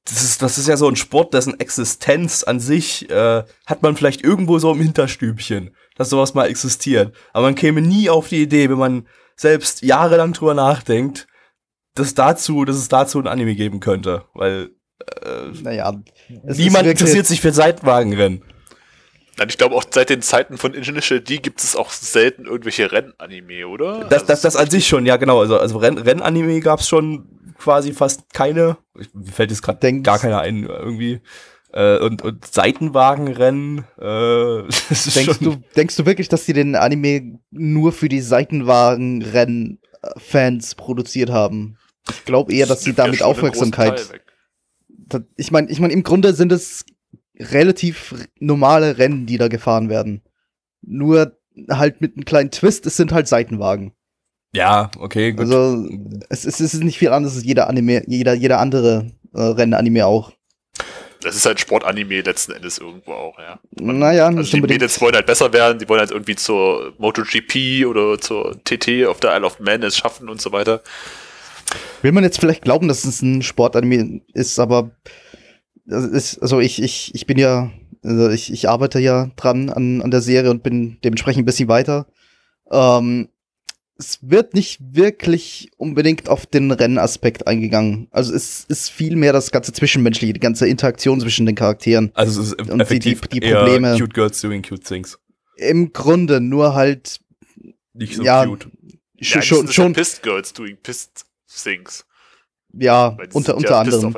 [0.05, 3.97] das ist, das ist ja so ein Sport, dessen Existenz an sich äh, hat man
[3.97, 7.15] vielleicht irgendwo so im Hinterstübchen, dass sowas mal existiert.
[7.33, 11.27] Aber man käme nie auf die Idee, wenn man selbst jahrelang drüber nachdenkt,
[11.95, 14.71] dass dazu, dass es dazu ein Anime geben könnte, weil
[15.25, 18.43] äh, naja, niemand interessiert sich für Seitenwagenrennen.
[19.39, 22.93] Nein, ich glaube auch seit den Zeiten von Initial D gibt es auch selten irgendwelche
[22.93, 24.05] Rennanime, oder?
[24.05, 25.41] Das, das, das an sich schon, ja genau.
[25.41, 28.77] Also, also Renn, Rennanime gab es schon quasi fast keine.
[29.15, 31.21] Mir fällt jetzt gerade gar keiner ein irgendwie.
[31.73, 33.85] Äh, und, und Seitenwagenrennen.
[33.99, 34.63] Äh,
[35.15, 41.79] denkst, du, denkst du wirklich, dass die den Anime nur für die Seitenwagenrennen-Fans produziert haben?
[42.11, 44.21] Ich glaube eher, dass sie damit Aufmerksamkeit.
[45.37, 46.85] Ich meine, ich meine, im Grunde sind es
[47.39, 50.23] relativ normale Rennen, die da gefahren werden.
[50.83, 51.39] Nur
[51.71, 53.93] halt mit einem kleinen Twist, es sind halt Seitenwagen.
[54.55, 55.41] Ja, okay, gut.
[55.41, 55.89] Also
[56.29, 60.33] es, es ist nicht viel anderes als jeder Anime, jeder, jeder andere äh, Rennanime auch.
[61.23, 63.59] Das ist halt Sportanime letzten Endes irgendwo auch, ja.
[63.81, 67.87] Man, naja, also die Mädels wollen halt besser werden, die wollen halt irgendwie zur MotoGP
[67.87, 70.83] oder zur TT auf der Isle of Man es schaffen und so weiter.
[72.03, 74.91] Will man jetzt vielleicht glauben, dass es ein Sportanime ist, aber
[75.87, 77.71] ist, also ich, ich, ich bin ja,
[78.03, 81.69] also ich, ich arbeite ja dran an, an der Serie und bin dementsprechend ein bisschen
[81.69, 82.07] weiter.
[82.71, 83.29] Ähm,
[84.03, 88.09] es wird nicht wirklich unbedingt auf den Rennaspekt eingegangen.
[88.11, 92.11] Also es ist viel mehr das ganze Zwischenmenschliche, die ganze Interaktion zwischen den Charakteren.
[92.15, 93.97] Also es ist und effektiv die, die, Probleme.
[93.97, 95.19] Cute Girls doing cute things.
[95.57, 97.21] Im Grunde nur halt
[97.95, 98.69] nicht so ja, cute.
[99.21, 101.25] Sch ja, schon schon Pissed Girls doing Pissed
[101.63, 102.05] things.
[102.73, 104.15] Ja, unter unter ja anderem.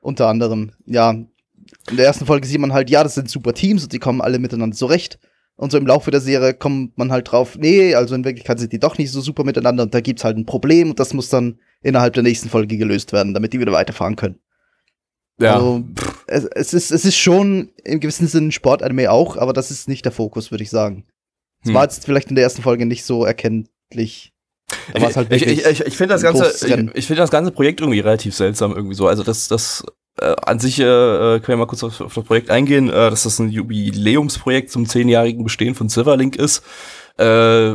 [0.00, 1.10] Unter anderem, ja.
[1.10, 4.20] In der ersten Folge sieht man halt, ja, das sind super Teams und die kommen
[4.20, 5.18] alle miteinander zurecht.
[5.58, 8.72] Und so im Laufe der Serie kommt man halt drauf, nee, also in Wirklichkeit sind
[8.72, 11.30] die doch nicht so super miteinander und da gibt's halt ein Problem und das muss
[11.30, 14.38] dann innerhalb der nächsten Folge gelöst werden, damit die wieder weiterfahren können.
[15.40, 15.54] Ja.
[15.54, 15.84] Also,
[16.28, 19.88] es, es, ist, es ist schon im gewissen Sinne ein Sportanime auch, aber das ist
[19.88, 21.06] nicht der Fokus, würde ich sagen.
[21.62, 21.74] Es hm.
[21.74, 24.32] war jetzt vielleicht in der ersten Folge nicht so erkenntlich.
[24.94, 28.00] Halt ich, ich, ich, ich finde das ganze, ich, ich finde das ganze Projekt irgendwie
[28.00, 29.08] relativ seltsam irgendwie so.
[29.08, 29.84] Also das, das
[30.20, 33.10] äh, an sich äh, äh, können wir mal kurz auf, auf das Projekt eingehen, äh,
[33.10, 36.62] dass das ein Jubiläumsprojekt zum zehnjährigen Bestehen von Silverlink ist.
[37.18, 37.74] Äh,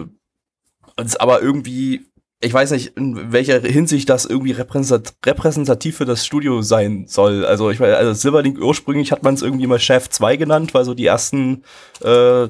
[1.01, 2.05] ist aber irgendwie,
[2.39, 7.45] ich weiß nicht, in welcher Hinsicht das irgendwie repräsentativ für das Studio sein soll.
[7.45, 10.85] Also ich weiß, also Silverlink ursprünglich hat man es irgendwie mal Chef 2 genannt, weil
[10.85, 11.63] so die ersten
[12.01, 12.47] äh,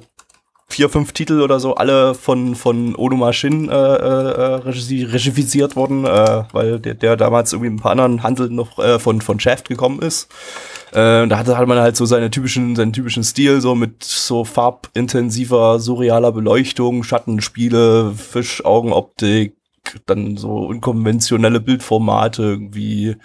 [0.73, 6.43] vier, fünf Titel oder so, alle von, von Onuma Shin äh, äh, regisiert worden, äh,
[6.51, 9.69] weil der, der damals irgendwie mit ein paar anderen Handeln noch äh, von, von Shaft
[9.69, 10.31] gekommen ist.
[10.91, 14.45] Äh, da hatte, hatte man halt so seine typischen, seinen typischen Stil, so mit so
[14.45, 19.55] farbintensiver, surrealer Beleuchtung, Schattenspiele, Fischaugenoptik,
[20.07, 23.15] dann so unkonventionelle Bildformate, irgendwie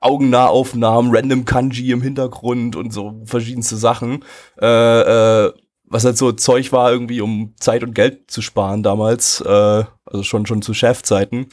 [0.00, 4.22] Augennahaufnahmen, random Kanji im Hintergrund und so verschiedenste Sachen.
[4.60, 5.52] Äh, äh,
[5.94, 10.22] was halt so Zeug war, irgendwie um Zeit und Geld zu sparen damals, äh, also
[10.24, 11.46] schon schon zu Chefzeiten,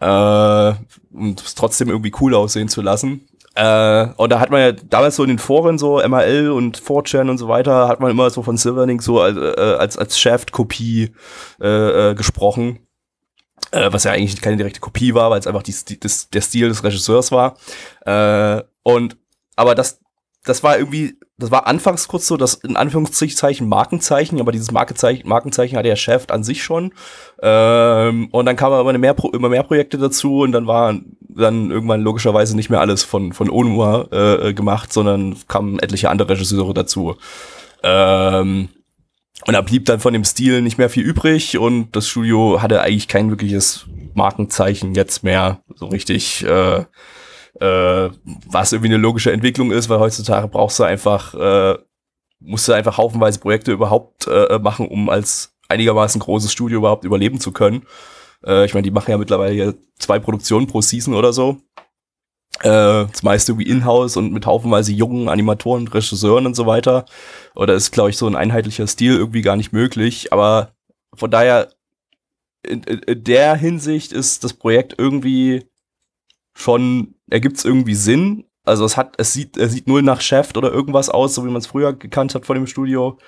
[0.00, 0.72] äh,
[1.12, 3.28] und es trotzdem irgendwie cool aussehen zu lassen.
[3.54, 7.28] Äh, und da hat man ja damals so in den Foren so MRL und 4chan
[7.28, 11.12] und so weiter, hat man immer so von Silverlink so als, äh, als, als Shaft-Kopie
[11.60, 12.78] äh, äh, gesprochen.
[13.72, 16.68] Äh, was ja eigentlich keine direkte Kopie war, weil es einfach die, das, der Stil
[16.68, 17.58] des Regisseurs war.
[18.06, 19.18] Äh, und
[19.54, 20.00] aber das,
[20.44, 25.28] das war irgendwie das war anfangs kurz so das in Anführungszeichen Markenzeichen, aber dieses Markenzeichen,
[25.28, 26.92] Markenzeichen hatte der Chef an sich schon.
[27.42, 32.02] Ähm, und dann kamen aber mehr, immer mehr Projekte dazu und dann war dann irgendwann
[32.02, 37.16] logischerweise nicht mehr alles von, von Onuma äh, gemacht, sondern kamen etliche andere Regisseure dazu.
[37.82, 38.68] Ähm,
[39.44, 42.82] und da blieb dann von dem Stil nicht mehr viel übrig und das Studio hatte
[42.82, 46.44] eigentlich kein wirkliches Markenzeichen jetzt mehr so richtig.
[46.44, 46.84] Äh,
[47.62, 48.10] äh,
[48.46, 51.78] was irgendwie eine logische Entwicklung ist, weil heutzutage brauchst du einfach, äh,
[52.40, 57.38] musst du einfach haufenweise Projekte überhaupt äh, machen, um als einigermaßen großes Studio überhaupt überleben
[57.38, 57.86] zu können.
[58.44, 61.58] Äh, ich meine, die machen ja mittlerweile zwei Produktionen pro Season oder so.
[62.62, 67.04] Äh, das meiste irgendwie in-house und mit haufenweise jungen Animatoren, Regisseuren und so weiter.
[67.54, 70.32] Oder ist, glaube ich, so ein einheitlicher Stil irgendwie gar nicht möglich.
[70.32, 70.74] Aber
[71.14, 71.72] von daher,
[72.66, 75.64] in, in der Hinsicht ist das Projekt irgendwie
[76.54, 78.44] schon ergibt es irgendwie Sinn.
[78.64, 81.50] Also es hat, es sieht, es sieht null nach Chef oder irgendwas aus, so wie
[81.50, 83.18] man es früher gekannt hat von dem Studio.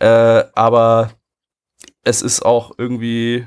[0.00, 1.10] Äh, aber
[2.04, 3.46] es ist auch irgendwie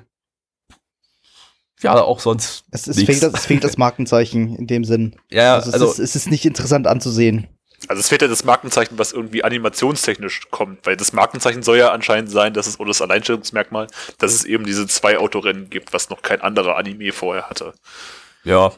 [1.81, 2.65] ja, auch sonst.
[2.71, 5.15] Es, es, fehlt, es fehlt das Markenzeichen in dem Sinn.
[5.31, 7.47] Ja, also, also es, ist, es ist nicht interessant anzusehen.
[7.87, 11.91] Also es fehlt ja das Markenzeichen, was irgendwie animationstechnisch kommt, weil das Markenzeichen soll ja
[11.91, 13.87] anscheinend sein, dass es, oder das Alleinstellungsmerkmal,
[14.19, 17.73] dass es eben diese zwei Autorennen gibt, was noch kein anderer Anime vorher hatte.
[18.43, 18.71] Ja,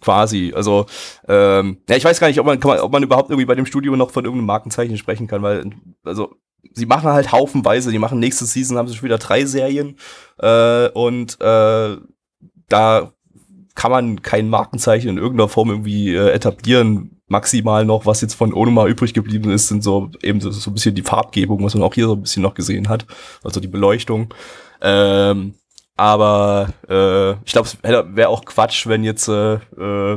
[0.00, 0.52] quasi.
[0.54, 0.86] Also,
[1.28, 3.66] ähm, ja, ich weiß gar nicht, ob man, man, ob man überhaupt irgendwie bei dem
[3.66, 5.70] Studio noch von irgendeinem Markenzeichen sprechen kann, weil,
[6.04, 6.36] also,
[6.72, 9.96] sie machen halt haufenweise, die machen nächste Season, haben sie schon wieder drei Serien
[10.38, 11.96] äh, und äh,
[12.68, 13.12] da
[13.74, 18.52] kann man kein Markenzeichen in irgendeiner Form irgendwie äh, etablieren, maximal noch, was jetzt von
[18.52, 21.84] Onoma übrig geblieben ist, sind so eben so, so ein bisschen die Farbgebung, was man
[21.84, 23.06] auch hier so ein bisschen noch gesehen hat,
[23.44, 24.34] also die Beleuchtung.
[24.82, 25.54] Ähm,
[26.00, 30.14] aber äh, ich glaube, es wäre auch Quatsch, wenn jetzt äh, äh,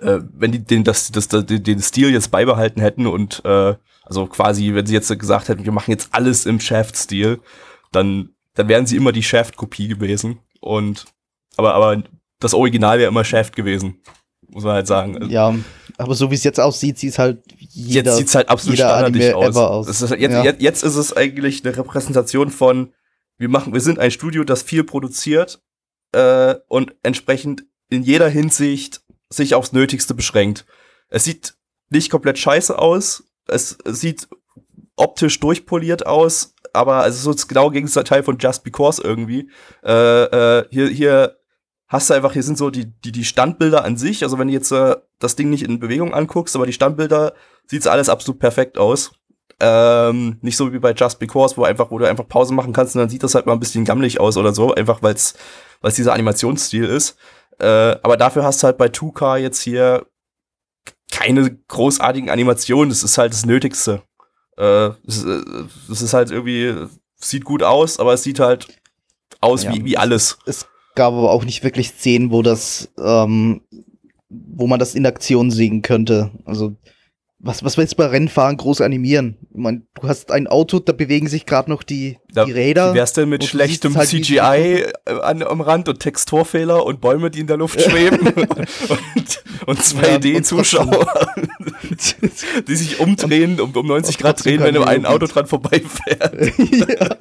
[0.00, 4.26] äh, wenn die den, das, das, das, den Stil jetzt beibehalten hätten und äh, also
[4.26, 7.40] quasi, wenn sie jetzt gesagt hätten, wir machen jetzt alles im Shaft-Stil,
[7.90, 10.38] dann, dann wären sie immer die Shaft-Kopie gewesen.
[10.60, 11.06] Und
[11.56, 12.04] aber, aber
[12.38, 14.00] das Original wäre immer Shaft gewesen
[14.52, 15.30] muss man halt sagen.
[15.30, 15.54] Ja,
[15.96, 18.78] aber so wie es jetzt aussieht, sieht es halt jeder, Jetzt sieht es halt absolut
[18.78, 19.56] standardig aus.
[19.56, 19.88] aus.
[19.88, 20.42] Ist, jetzt, ja.
[20.42, 22.92] jetzt, jetzt ist es eigentlich eine Repräsentation von,
[23.40, 25.62] wir machen, wir sind ein Studio, das viel produziert
[26.12, 29.00] äh, und entsprechend in jeder Hinsicht
[29.30, 30.66] sich aufs Nötigste beschränkt.
[31.08, 31.54] Es sieht
[31.88, 34.28] nicht komplett scheiße aus, es, sieht
[34.94, 39.50] optisch durchpoliert aus, aber es ist so das genaue Gegenteil von Just Because irgendwie.
[39.82, 41.38] Äh, äh, hier, hier
[41.88, 44.22] hast du einfach, hier sind so die, die, die Standbilder an sich.
[44.22, 47.32] Also wenn du jetzt äh, das Ding nicht in Bewegung anguckst, aber die Standbilder,
[47.66, 49.12] sieht's alles absolut perfekt aus.
[49.60, 52.94] Ähm, nicht so wie bei Just Because, wo einfach, wo du einfach Pause machen kannst
[52.94, 55.34] und dann sieht das halt mal ein bisschen gammelig aus oder so, einfach weil's,
[55.80, 57.16] weil's dieser Animationsstil ist.
[57.58, 60.06] Äh, aber dafür hast du halt bei 2K jetzt hier
[61.12, 62.88] keine großartigen Animationen.
[62.88, 64.02] Das ist halt das Nötigste.
[64.56, 65.42] Äh, das, äh,
[65.88, 66.74] das ist halt irgendwie,
[67.16, 68.68] sieht gut aus, aber es sieht halt
[69.40, 70.38] aus ja, wie, wie alles.
[70.46, 73.62] Es, gab aber auch nicht wirklich Szenen, wo das, ähm,
[74.28, 76.30] wo man das in Aktion sehen könnte.
[76.44, 76.76] Also
[77.42, 79.38] was, was willst du bei Rennfahren groß animieren?
[79.50, 82.92] Ich meine, du hast ein Auto, da bewegen sich gerade noch die, da, die Räder.
[82.92, 87.30] Wie wär's denn mit schlechtem halt CGI äh, an, am Rand und Texturfehler und Bäume,
[87.30, 91.06] die in der Luft schweben und, und 2D-Zuschauer,
[92.68, 96.34] die sich umdrehen, um, um 90 Grad drehen, wenn ein Auto dran vorbeifährt.
[96.58, 97.16] ja.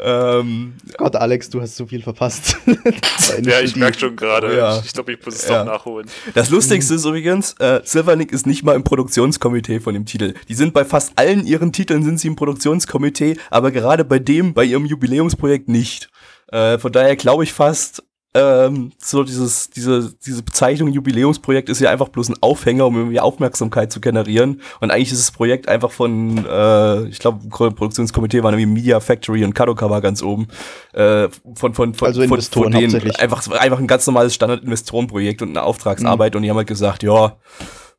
[0.00, 2.56] Ähm, Gott, Alex, du hast so viel verpasst.
[3.42, 4.56] ja, ich merke schon gerade.
[4.56, 4.80] Ja.
[4.84, 5.64] Ich glaube, ich muss es ja.
[5.64, 6.08] doch nachholen.
[6.34, 10.34] Das Lustigste ist übrigens, äh, Silverlink ist nicht mal im Produktionskomitee von dem Titel.
[10.48, 14.54] Die sind bei fast allen ihren Titeln sind sie im Produktionskomitee, aber gerade bei dem,
[14.54, 16.10] bei ihrem Jubiläumsprojekt nicht.
[16.48, 18.02] Äh, von daher glaube ich fast,
[18.38, 23.20] ähm, so dieses, diese, diese Bezeichnung Jubiläumsprojekt ist ja einfach bloß ein Aufhänger, um irgendwie
[23.20, 24.60] Aufmerksamkeit zu generieren.
[24.80, 29.44] Und eigentlich ist das Projekt einfach von, äh, ich glaube, Produktionskomitee waren irgendwie Media Factory
[29.44, 30.48] und Kadokawa ganz oben.
[30.92, 35.50] Äh, von, von, von, also von, von denen einfach, einfach ein ganz normales Standard-Investorenprojekt und
[35.50, 36.34] eine Auftragsarbeit.
[36.34, 36.36] Mhm.
[36.36, 37.36] Und die haben halt gesagt, ja,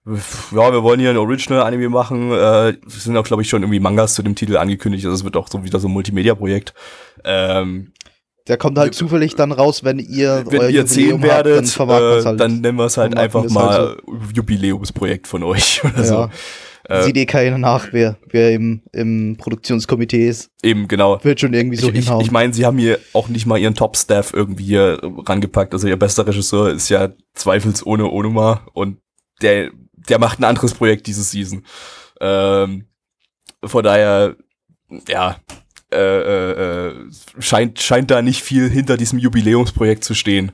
[0.06, 2.32] ja, wir wollen hier ein Original-Anime machen.
[2.32, 5.06] Äh, sind auch, glaube ich, schon irgendwie Mangas zu dem Titel angekündigt.
[5.06, 6.74] Also es wird auch so wieder so ein Multimedia-Projekt.
[7.24, 7.92] Ähm,
[8.50, 12.20] der kommt halt zufällig dann raus, wenn ihr wenn euer ihr zehn werdet, habt, dann,
[12.20, 14.18] äh, halt, dann nennen wir es halt einfach mal halt so.
[14.34, 16.04] Jubiläumsprojekt von euch oder ja.
[16.04, 16.30] so.
[16.86, 20.50] Äh, Sieht eh keiner nach, wer, wer im, im Produktionskomitee ist.
[20.64, 21.24] Eben, genau.
[21.24, 22.22] Wird schon irgendwie so ich, hinhauen.
[22.22, 25.74] Ich, ich meine, sie haben hier auch nicht mal ihren Top-Staff irgendwie hier rangepackt.
[25.74, 28.98] Also ihr bester Regisseur ist ja zweifelsohne Onuma und
[29.44, 31.64] der, der macht ein anderes Projekt diese Season.
[32.20, 32.86] Ähm,
[33.64, 34.36] von daher,
[35.08, 35.38] ja,
[35.92, 36.94] äh, äh, äh,
[37.40, 40.52] scheint, scheint da nicht viel hinter diesem Jubiläumsprojekt zu stehen.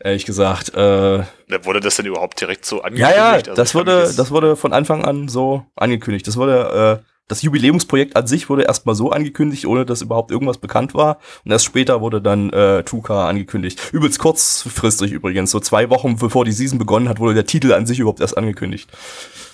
[0.00, 0.72] Ehrlich gesagt.
[0.74, 1.24] Äh,
[1.64, 3.16] wurde das denn überhaupt direkt so angekündigt?
[3.16, 6.28] Ja, ja, also das wurde, das, das wurde von Anfang an so angekündigt.
[6.28, 10.58] Das wurde, äh, das Jubiläumsprojekt an sich wurde erstmal so angekündigt, ohne dass überhaupt irgendwas
[10.58, 11.18] bekannt war.
[11.44, 13.80] Und erst später wurde dann äh, 2K angekündigt.
[13.92, 15.50] Übelst kurzfristig übrigens.
[15.50, 18.38] So zwei Wochen bevor die Season begonnen hat, wurde der Titel an sich überhaupt erst
[18.38, 18.88] angekündigt.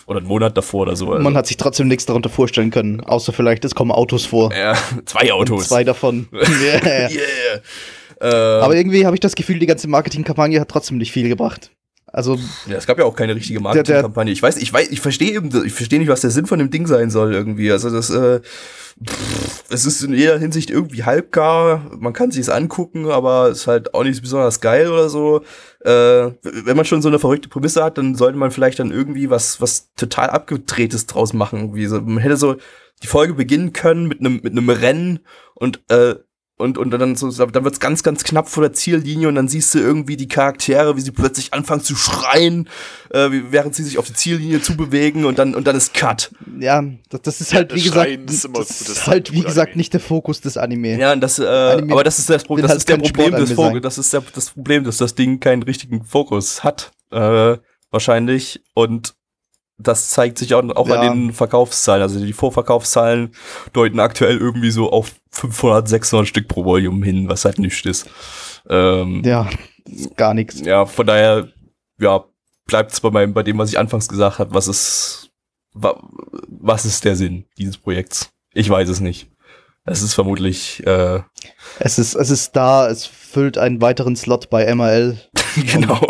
[0.06, 1.10] Oder einen Monat davor oder so.
[1.10, 1.22] Also.
[1.22, 4.52] Man hat sich trotzdem nichts darunter vorstellen können, außer vielleicht, es kommen Autos vor.
[4.54, 4.74] Ja,
[5.06, 5.62] zwei Autos.
[5.62, 6.28] Und zwei davon.
[6.32, 7.10] yeah.
[7.10, 7.60] yeah.
[8.64, 11.70] Aber irgendwie habe ich das Gefühl, die ganze Marketingkampagne hat trotzdem nicht viel gebracht.
[12.14, 12.38] Also
[12.68, 14.32] ja, es gab ja auch keine richtige Marketingkampagne.
[14.32, 16.70] Ich weiß, ich weiß, ich verstehe eben, ich verstehe nicht, was der Sinn von dem
[16.70, 17.72] Ding sein soll irgendwie.
[17.72, 18.40] Also das, äh,
[19.04, 21.90] pff, es ist in jeder Hinsicht irgendwie halbgar.
[21.98, 25.42] Man kann sich es angucken, aber es ist halt auch nicht besonders geil oder so.
[25.80, 29.28] Äh, wenn man schon so eine verrückte Prämisse hat, dann sollte man vielleicht dann irgendwie
[29.28, 31.58] was, was total abgedrehtes draus machen.
[31.58, 32.54] Irgendwie so, man hätte so
[33.02, 35.18] die Folge beginnen können mit einem mit einem Rennen
[35.54, 36.14] und äh,
[36.56, 39.74] und, und dann so, dann wird's ganz, ganz knapp vor der Ziellinie und dann siehst
[39.74, 42.68] du irgendwie die Charaktere, wie sie plötzlich anfangen zu schreien,
[43.10, 46.30] äh, während sie sich auf die Ziellinie zubewegen und dann, und dann ist Cut.
[46.60, 49.78] Ja, das, das ist halt, ja, wie gesagt, ist das ist halt, wie gesagt, Anime.
[49.78, 50.96] nicht der Fokus des Anime.
[50.96, 53.80] Ja, das, äh, Anime aber das ist das, das halt ist der Problem des Fokus,
[53.82, 57.56] das ist der, das Problem, dass das Ding keinen richtigen Fokus hat, äh,
[57.90, 59.14] wahrscheinlich und
[59.78, 61.00] das zeigt sich auch, auch ja.
[61.00, 62.02] an den Verkaufszahlen.
[62.02, 63.34] Also die Vorverkaufszahlen
[63.72, 68.08] deuten aktuell irgendwie so auf 500, 600 Stück pro Volume hin, was halt nichts ist.
[68.68, 69.48] Ähm, ja,
[70.16, 70.60] gar nichts.
[70.60, 71.48] Ja, von daher,
[71.98, 72.24] ja,
[72.66, 75.30] bleibt es bei meinem, bei dem, was ich anfangs gesagt habe, was ist,
[75.72, 76.00] wa,
[76.48, 78.30] was ist der Sinn dieses Projekts?
[78.52, 79.28] Ich weiß es nicht.
[79.86, 80.84] Es ist vermutlich.
[80.86, 81.20] Äh,
[81.78, 82.88] es ist, es ist da.
[82.88, 85.18] Es füllt einen weiteren Slot bei MRL.
[85.72, 86.00] genau.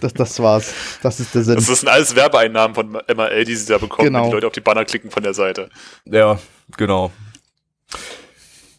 [0.00, 0.72] Das, das war's.
[1.02, 1.56] Das ist der Sinn.
[1.56, 4.22] Das sind alles Werbeeinnahmen von MRL, die sie da bekommen, genau.
[4.22, 5.68] wenn die Leute auf die Banner klicken von der Seite.
[6.04, 6.38] Ja,
[6.76, 7.10] genau.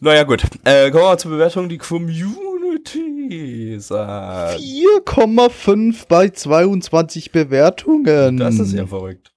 [0.00, 0.42] Naja, gut.
[0.64, 1.68] Äh, kommen wir mal zur Bewertung.
[1.68, 8.36] Die Community sagt 4,5 bei 22 Bewertungen.
[8.36, 9.32] Das ist ja verrückt.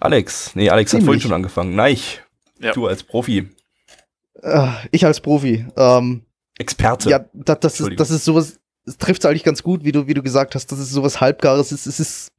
[0.00, 0.54] Alex.
[0.54, 1.02] Nee, Alex Ziemlich.
[1.02, 1.74] hat vorhin schon angefangen.
[1.76, 1.96] Nein,
[2.58, 2.72] ja.
[2.72, 3.48] du als Profi.
[4.42, 5.64] Äh, ich als Profi.
[5.76, 6.26] Ähm,
[6.58, 7.10] Experte.
[7.10, 10.14] Ja, das, das, ist, das ist sowas, es trifft eigentlich ganz gut, wie du, wie
[10.14, 11.86] du gesagt hast, dass es sowas Halbgares ist.
[11.86, 12.32] Es ist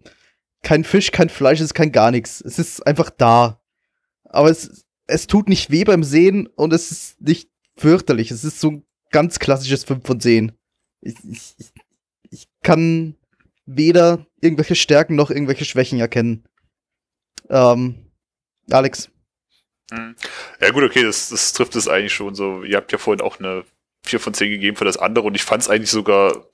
[0.63, 2.41] kein Fisch, kein Fleisch, es ist kein gar nichts.
[2.41, 3.61] Es ist einfach da.
[4.23, 8.31] Aber es, es tut nicht weh beim Sehen und es ist nicht fürchterlich.
[8.31, 10.51] Es ist so ein ganz klassisches 5 von 10.
[11.01, 11.73] Ich, ich,
[12.29, 13.15] ich kann
[13.65, 16.45] weder irgendwelche Stärken noch irgendwelche Schwächen erkennen.
[17.49, 18.11] Ähm,
[18.69, 19.09] Alex.
[19.91, 22.63] Ja gut, okay, das, das trifft es eigentlich schon so.
[22.63, 23.65] Ihr habt ja vorhin auch eine
[24.05, 26.45] 4 von 10 gegeben für das andere und ich fand es eigentlich sogar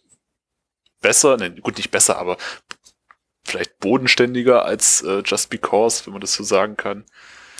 [1.01, 2.37] besser, ne, gut, nicht besser, aber
[3.43, 7.05] vielleicht bodenständiger als äh, Just Because, wenn man das so sagen kann.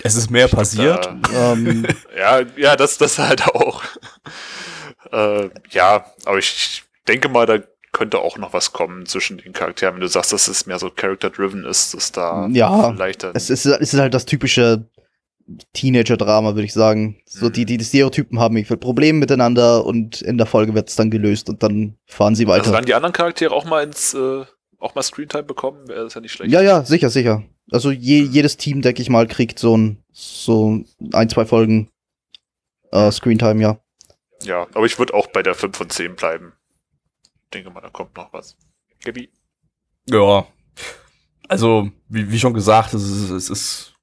[0.04, 1.06] Es ist mehr passiert.
[1.06, 1.86] Da, ähm.
[2.18, 3.84] ja, ja, das, das halt auch.
[5.12, 7.60] äh, ja, aber ich denke mal, da
[7.92, 9.96] könnte auch noch was kommen zwischen den Charakteren.
[9.96, 13.32] Wenn du sagst, dass es mehr so character-driven ist, dass da ja, vielleicht dann.
[13.36, 14.86] Es ist, es ist halt das typische
[15.74, 17.22] Teenager-Drama, würde ich sagen.
[17.26, 20.96] So, die, die, die Stereotypen haben irgendwie Probleme miteinander und in der Folge wird es
[20.96, 22.62] dann gelöst und dann fahren sie weiter.
[22.62, 24.46] Also dann die anderen Charaktere auch mal ins, äh,
[24.80, 26.52] auch mal Screentime bekommen, wäre das ja nicht schlecht.
[26.52, 27.44] Ja, ja, sicher, sicher.
[27.72, 30.84] Also je, jedes Team, denke ich mal, kriegt so ein, so
[31.14, 31.90] ein, zwei Folgen
[32.92, 33.80] äh, Screentime, ja.
[34.44, 36.54] Ja, aber ich würde auch bei der 5 von 10 bleiben.
[37.44, 38.58] Ich denke mal, da kommt noch was.
[39.04, 39.30] Gabi?
[40.10, 40.48] Ja.
[41.48, 43.94] Also, wie, wie schon gesagt, es ist, es ist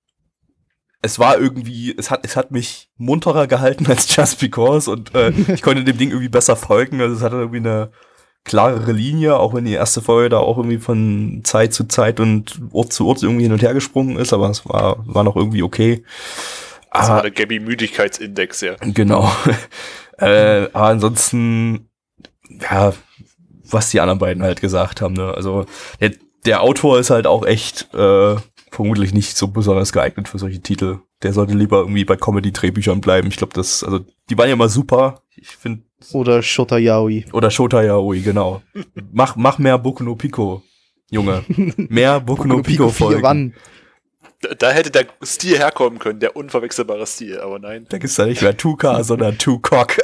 [1.01, 5.31] es war irgendwie, es hat, es hat mich munterer gehalten als Just Because und äh,
[5.53, 7.01] ich konnte dem Ding irgendwie besser folgen.
[7.01, 7.91] Also es hatte irgendwie eine
[8.45, 12.61] klarere Linie, auch wenn die erste Folge da auch irgendwie von Zeit zu Zeit und
[12.73, 15.63] Ort zu Ort irgendwie hin und her gesprungen ist, aber es war, war noch irgendwie
[15.63, 16.03] okay.
[16.93, 18.75] Das war der Gabby Müdigkeitsindex, ja.
[18.81, 19.31] Genau.
[20.19, 21.91] äh, aber ansonsten,
[22.49, 22.95] ja,
[23.71, 25.35] was die anderen beiden halt gesagt haben, ne?
[25.35, 25.67] Also
[26.01, 26.13] der,
[26.47, 28.37] der Autor ist halt auch echt äh,
[28.79, 31.01] vermutlich nicht so besonders geeignet für solche Titel.
[31.25, 33.27] Der sollte lieber irgendwie bei Comedy-Drehbüchern bleiben.
[33.27, 35.23] Ich glaube, das, also, die waren ja mal super.
[35.35, 35.83] Ich finde.
[36.13, 37.25] Oder Shota Yaoi.
[37.33, 38.63] Oder Shota Yaoi, genau.
[39.11, 40.63] mach, mach mehr Boku no Pico,
[41.11, 41.45] Junge.
[41.77, 43.23] Mehr Boku no Pico Folgen.
[43.25, 43.55] Wann?
[44.43, 47.85] Da, da, hätte der Stil herkommen können, der unverwechselbare Stil, aber nein.
[47.89, 49.99] Da ist da nicht mehr 2K, sondern 2Cock.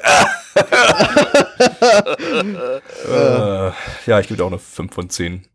[3.09, 3.71] äh,
[4.11, 5.47] ja, ich gebe auch eine 5 von 10.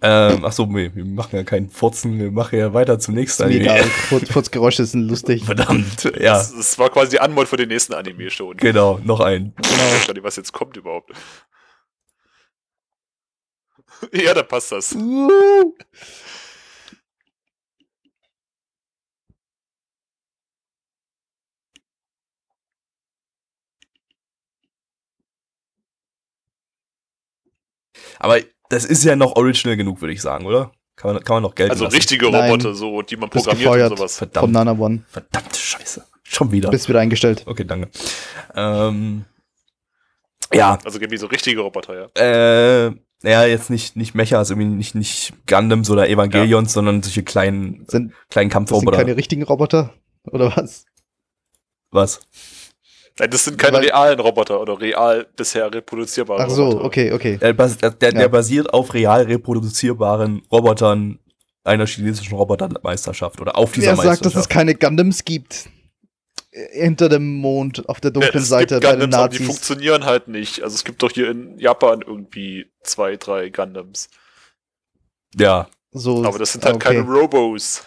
[0.00, 3.44] Ähm, ach so, wir, wir machen ja keinen Furzen, wir machen ja weiter zum nächsten
[3.44, 3.60] Anime.
[3.62, 3.82] Egal,
[4.30, 5.44] Furzgeräusche sind lustig.
[5.44, 6.34] Verdammt, ja.
[6.34, 8.56] Das, das, war quasi die Anmod für den nächsten Anime schon.
[8.56, 9.54] Genau, noch ein.
[9.56, 9.68] Genau.
[9.68, 11.12] Ich weiß gar nicht, was jetzt kommt überhaupt.
[14.12, 14.94] ja, da passt das.
[14.94, 15.74] Uh.
[28.20, 30.72] Aber das ist ja noch original genug, würde ich sagen, oder?
[30.96, 31.96] Kann man, kann man noch Geld Also lassen.
[31.96, 32.74] richtige Roboter, Nein.
[32.74, 34.18] so, die man programmiert und sowas.
[34.18, 34.44] Verdammt.
[34.44, 35.04] Von Nana One.
[35.08, 36.04] Verdammte Scheiße.
[36.24, 36.70] Schon wieder.
[36.70, 37.44] Bist wieder eingestellt.
[37.46, 37.88] Okay, danke.
[38.54, 39.24] Ähm,
[40.52, 40.78] ja.
[40.84, 42.86] Also irgendwie so richtige Roboter, ja.
[42.86, 42.92] Äh,
[43.22, 46.74] ja, jetzt nicht, nicht Mecha, also irgendwie nicht, nicht Gundams oder Evangelions, ja.
[46.74, 48.90] sondern solche kleinen, sind, kleinen Kampfroboter.
[48.90, 49.94] Das sind keine richtigen Roboter?
[50.24, 50.84] Oder was?
[51.90, 52.20] Was?
[53.18, 56.84] Nein, das sind keine Weil, realen Roboter oder real bisher reproduzierbare Ach so, Roboter.
[56.84, 57.38] okay, okay.
[57.38, 58.28] Der, der, der ja.
[58.28, 61.18] basiert auf real reproduzierbaren Robotern
[61.64, 64.24] einer chinesischen Robotermeisterschaft oder auf dieser Wer Meisterschaft.
[64.24, 65.68] sagt, dass es keine Gundams gibt?
[66.50, 69.38] Hinter dem Mond auf der dunklen ja, Seite bei den Nazis.
[69.38, 70.62] die funktionieren halt nicht.
[70.62, 74.08] Also es gibt doch hier in Japan irgendwie zwei, drei Gundams.
[75.36, 75.68] Ja.
[75.92, 76.96] So, aber das sind halt okay.
[76.96, 77.84] keine Robos.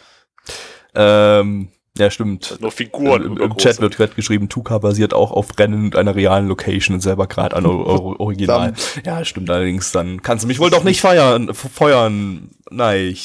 [0.94, 2.58] Ähm, Ja, stimmt.
[2.62, 3.24] Nur Figuren.
[3.24, 6.96] Im, im Chat wird gerade geschrieben, Tuka basiert auch auf Rennen und einer realen Location
[6.96, 8.74] und selber gerade an Original.
[9.06, 9.92] ja, stimmt allerdings.
[9.92, 12.52] Dann kannst du mich wohl doch nicht feiern, feuern.
[12.70, 13.18] Nein.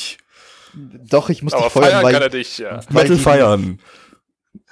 [0.75, 2.81] Doch, ich muss Aber dich feuern, feiern weil, kann er dich, ja.
[2.91, 3.79] Metal feiern.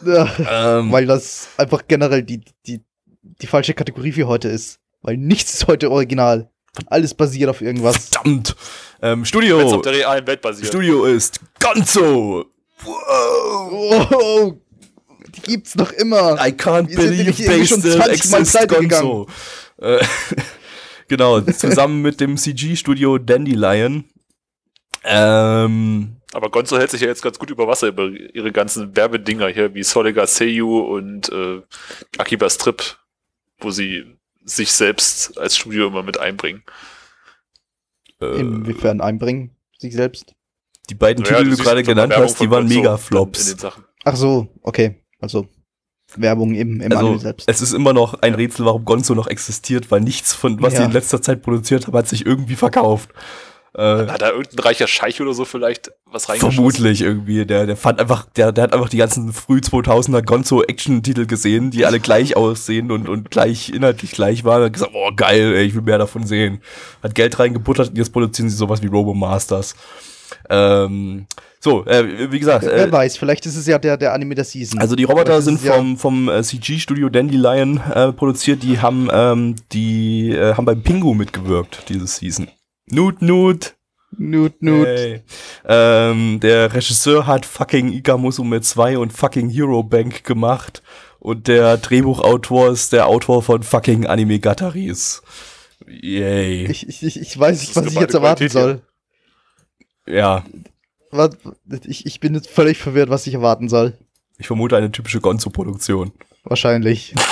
[0.04, 2.82] ähm, weil das einfach generell die, die,
[3.22, 4.80] die falsche Kategorie für heute ist.
[5.02, 6.50] Weil nichts ist heute original.
[6.86, 8.08] Alles basiert auf irgendwas.
[8.08, 8.56] Verdammt.
[9.00, 9.58] Ähm, Studio.
[9.58, 10.68] Wenn's auf der realen Welt basiert.
[10.68, 12.46] Studio ist Gonzo.
[12.84, 13.70] Wow.
[13.70, 14.54] wow.
[15.34, 16.34] Die gibt's noch immer.
[16.34, 19.26] I can't Wir sind believe nämlich they schon still 20 Mal pleite Gonzo.
[19.78, 20.04] Äh,
[21.08, 24.04] genau, zusammen mit dem CG-Studio Dandelion.
[25.02, 29.48] Ähm, Aber Gonzo hält sich ja jetzt ganz gut über Wasser über ihre ganzen Werbedinger
[29.48, 31.60] hier, wie Soliga Seiyu und äh,
[32.18, 32.96] Akiba Strip,
[33.58, 34.04] wo sie
[34.44, 36.62] sich selbst als Studio immer mit einbringen.
[38.20, 39.50] Inwiefern einbringen?
[39.78, 40.34] Sich selbst?
[40.90, 43.46] Die beiden Naja, Titel, die du gerade genannt hast, die waren Gonzo mega In Flops.
[43.50, 43.84] den Sachen.
[44.04, 45.02] Ach so, okay.
[45.20, 45.46] Also
[46.16, 47.48] Werbung im, im Also, Anime selbst.
[47.48, 50.80] es ist immer noch ein Rätsel, warum Gonzo noch existiert, weil nichts von, was Ja.
[50.80, 53.10] sie in letzter Zeit produziert haben, hat sich irgendwie verkauft.
[53.76, 56.54] Äh, Hat da irgendein reicher Scheich oder so vielleicht was reingeschossen?
[56.54, 57.44] Vermutlich irgendwie.
[57.44, 61.84] Der, der fand einfach, der, der hat einfach die ganzen früh 2000er Gonzo-Action-Titel gesehen, die
[61.84, 64.62] alle gleich aussehen und, und gleich inhaltlich gleich waren.
[64.62, 66.60] Hat gesagt, oh geil, ey, ich will mehr davon sehen.
[67.02, 69.74] Hat Geld reingebuttert und jetzt produzieren sie sowas wie Robo Masters.
[70.50, 71.26] Ähm,
[71.60, 74.44] so, äh, wie gesagt, Wer äh, weiß, vielleicht ist es ja der, der Anime der
[74.44, 74.80] Season.
[74.80, 78.62] also die Roboter sind es ja- vom, vom äh, CG-Studio Dandelion äh, produziert.
[78.62, 82.48] Die haben, ähm, die äh, haben beim Pingu mitgewirkt, diese Season.
[82.90, 83.74] Nut, Nut.
[84.16, 84.86] Nut, Nut.
[84.86, 85.22] Hey.
[85.66, 90.82] Ähm, der Regisseur hat fucking Ika Musume 2 und fucking Hero Bank gemacht.
[91.18, 95.22] Und der Drehbuchautor ist der Autor von fucking Anime Gataris.
[95.86, 96.66] Yay.
[96.66, 98.82] Ich, ich, ich- weiß nicht, was ich jetzt erwarten Qualität soll.
[100.06, 100.44] Ja,
[101.86, 103.96] ich, ich bin jetzt völlig verwirrt, was ich erwarten soll.
[104.38, 106.12] ich vermute eine typische Gonzo-Produktion.
[106.44, 107.14] Wahrscheinlich.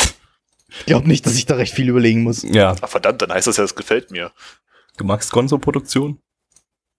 [0.80, 2.42] Ich glaube nicht, dass ich da recht viel überlegen muss.
[2.44, 4.32] Ja, Ach verdammt, dann heißt das ja, es gefällt mir.
[4.96, 6.18] du magst Gonzo-Produktion?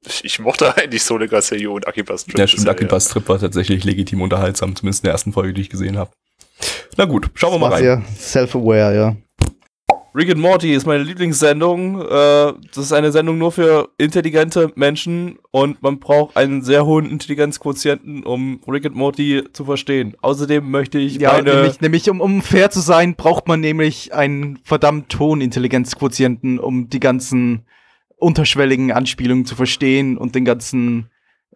[0.05, 2.37] Ich, ich mochte eigentlich Soliga Seiyu und Akiba Strip.
[2.37, 5.61] Ja, stimmt, bisher, Akiba Strip war tatsächlich legitim unterhaltsam, zumindest in der ersten Folge, die
[5.61, 6.11] ich gesehen habe.
[6.97, 7.81] Na gut, schauen wir mal rein.
[7.81, 9.15] sehr self-aware, ja.
[10.15, 12.01] Rick and Morty ist meine Lieblingssendung.
[12.01, 17.09] Äh, das ist eine Sendung nur für intelligente Menschen und man braucht einen sehr hohen
[17.09, 20.15] Intelligenzquotienten, um Rick and Morty zu verstehen.
[20.21, 24.13] Außerdem möchte ich Ja, meine nämlich, nämlich um, um fair zu sein, braucht man nämlich
[24.13, 27.65] einen verdammt hohen Intelligenzquotienten, um die ganzen
[28.15, 31.09] unterschwelligen Anspielungen zu verstehen und den ganzen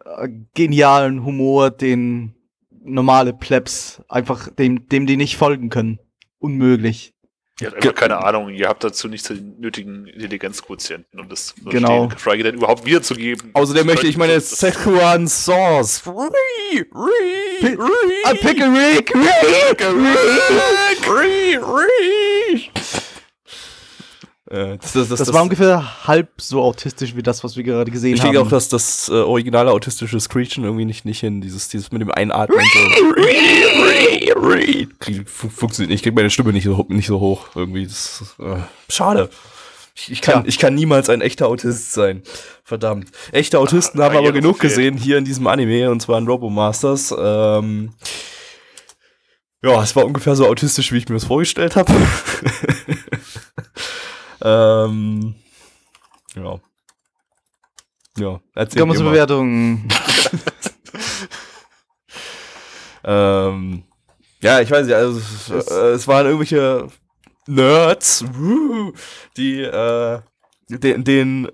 [0.03, 2.33] äh, genialen Humor, den
[2.71, 5.99] normale Plebs einfach dem, dem die nicht folgen können.
[6.39, 7.13] Unmöglich.
[7.59, 12.07] Ihr habt einfach keine Ahnung, ihr habt dazu nicht den nötigen Intelligenzquotienten, um das Genau.
[12.07, 13.49] geschweige denn überhaupt wiederzugeben.
[13.53, 16.03] Außerdem möchte ich meine Szechuan Sauce.
[16.05, 17.77] Ri, ri, ri,
[18.25, 19.11] Ah, Pickle Rick!
[24.81, 28.15] Das, das, das, Das war ungefähr halb so autistisch wie das, was wir gerade gesehen
[28.15, 28.31] Ich haben.
[28.33, 31.41] denke auch, dass das äh, originale autistische Screechen irgendwie nicht, nicht hin.
[31.41, 33.13] Dieses, dieses mit dem Einatmen so.
[35.25, 35.99] Funktioniert nicht.
[35.99, 37.47] Ich krieg meine Stimme nicht so, nicht so hoch.
[37.55, 37.85] Irgendwie.
[37.85, 38.57] Das, äh,
[38.89, 39.29] schade.
[39.95, 40.49] Ich, ich, kann, Tja.
[40.49, 42.21] ich kann niemals ein echter Autist sein.
[42.63, 43.09] Verdammt.
[43.31, 44.75] Echte Autisten haben aber genug verfehlt.
[44.93, 47.13] gesehen hier in diesem Anime, und zwar in Robomasters.
[47.17, 47.93] Ähm,
[49.63, 51.91] ja, es war ungefähr so autistisch, wie ich mir das vorgestellt habe.
[54.47, 55.35] ähm,
[56.35, 56.59] ja.
[58.17, 59.09] Ja, erzähl Kommen zur.
[59.09, 59.87] Bewertung.
[63.07, 63.83] Ähm,
[64.41, 66.89] ja, ich weiß nicht, also es, äh, es waren irgendwelche
[67.47, 68.25] Nerds,
[69.37, 70.19] die, äh,
[70.67, 71.47] den, den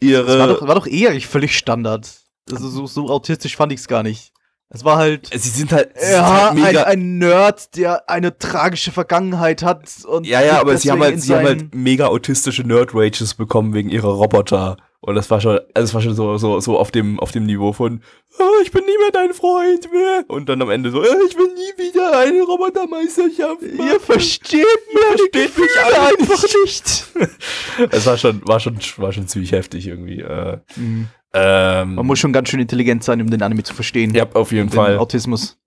[0.00, 0.26] ihre.
[0.26, 2.20] Das war doch, war doch eher völlig Standard.
[2.50, 4.32] Also so, so autistisch fand ich es gar nicht.
[4.70, 8.36] Es war halt, sie sind halt, sie sind ja, halt ein, ein Nerd, der eine
[8.36, 9.88] tragische Vergangenheit hat.
[10.06, 13.88] Und ja, ja, aber sie haben halt, sie haben halt mega autistische Nerd-Rages bekommen wegen
[13.88, 14.76] ihrer Roboter.
[15.00, 17.46] Und das war schon, also es war schon so, so, so auf dem, auf dem
[17.46, 18.02] Niveau von,
[18.38, 20.24] oh, ich bin nie mehr dein Freund mehr.
[20.26, 23.88] Und dann am Ende so, "Oh, ich will nie wieder eine Robotermeisterschaft machen.
[23.88, 27.06] Ihr versteht meine versteht mich einfach nicht.
[27.92, 30.20] Es war schon, war schon, war schon ziemlich heftig irgendwie.
[30.20, 31.08] Äh, Mhm.
[31.34, 34.14] Ähm, Man muss schon ganz schön intelligent sein, um den Anime zu verstehen.
[34.14, 34.98] ja, auf jeden den Fall.
[34.98, 35.58] Autismus.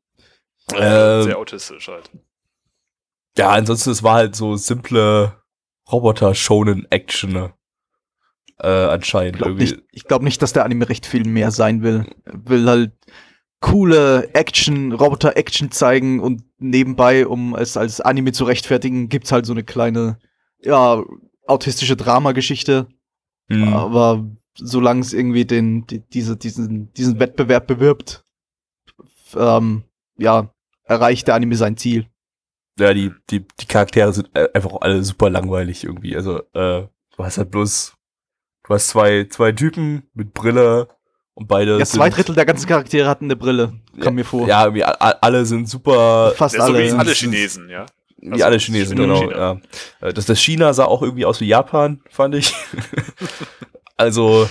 [0.73, 2.09] Ähm, Sehr autistisch halt.
[3.37, 5.35] Ja, ansonsten, es war halt so simple
[5.91, 7.31] Roboter-Shonen-Action.
[7.31, 7.53] ne?
[8.59, 9.73] Äh, anscheinend Ich glaube irgendwie.
[9.75, 12.05] nicht, ich glaub nicht, dass der Anime recht viel mehr sein will.
[12.25, 12.91] Er will halt
[13.59, 19.53] coole Action, Roboter-Action zeigen und nebenbei, um es als Anime zu rechtfertigen, gibt's halt so
[19.53, 20.19] eine kleine,
[20.61, 21.03] ja,
[21.47, 22.87] autistische Dramageschichte.
[23.49, 23.73] Hm.
[23.73, 24.25] Aber
[24.55, 28.23] solange es irgendwie den, die, diese, diesen, diesen Wettbewerb bewirbt,
[29.35, 29.83] ähm,
[30.17, 32.07] ja, erreicht der Anime sein Ziel.
[32.79, 36.15] Ja, die, die, die Charaktere sind äh, einfach alle super langweilig irgendwie.
[36.15, 37.93] Also, äh, du hast halt bloß,
[38.65, 40.87] du hast zwei, zwei Typen mit Brille
[41.33, 41.77] und beide.
[41.77, 44.47] Ja, zwei Drittel der ganzen Charaktere hatten eine Brille, kam ja, mir vor.
[44.47, 46.33] Ja, irgendwie alle sind super.
[46.35, 46.89] Fast ja, alle.
[46.89, 47.85] So wie alle Chinesen, ja.
[48.17, 49.21] Wie also alle Chinesen, genau.
[49.21, 49.59] China.
[50.01, 50.07] Ja.
[50.07, 52.53] Äh, das, das China sah auch irgendwie aus wie Japan, fand ich.
[53.97, 54.47] also.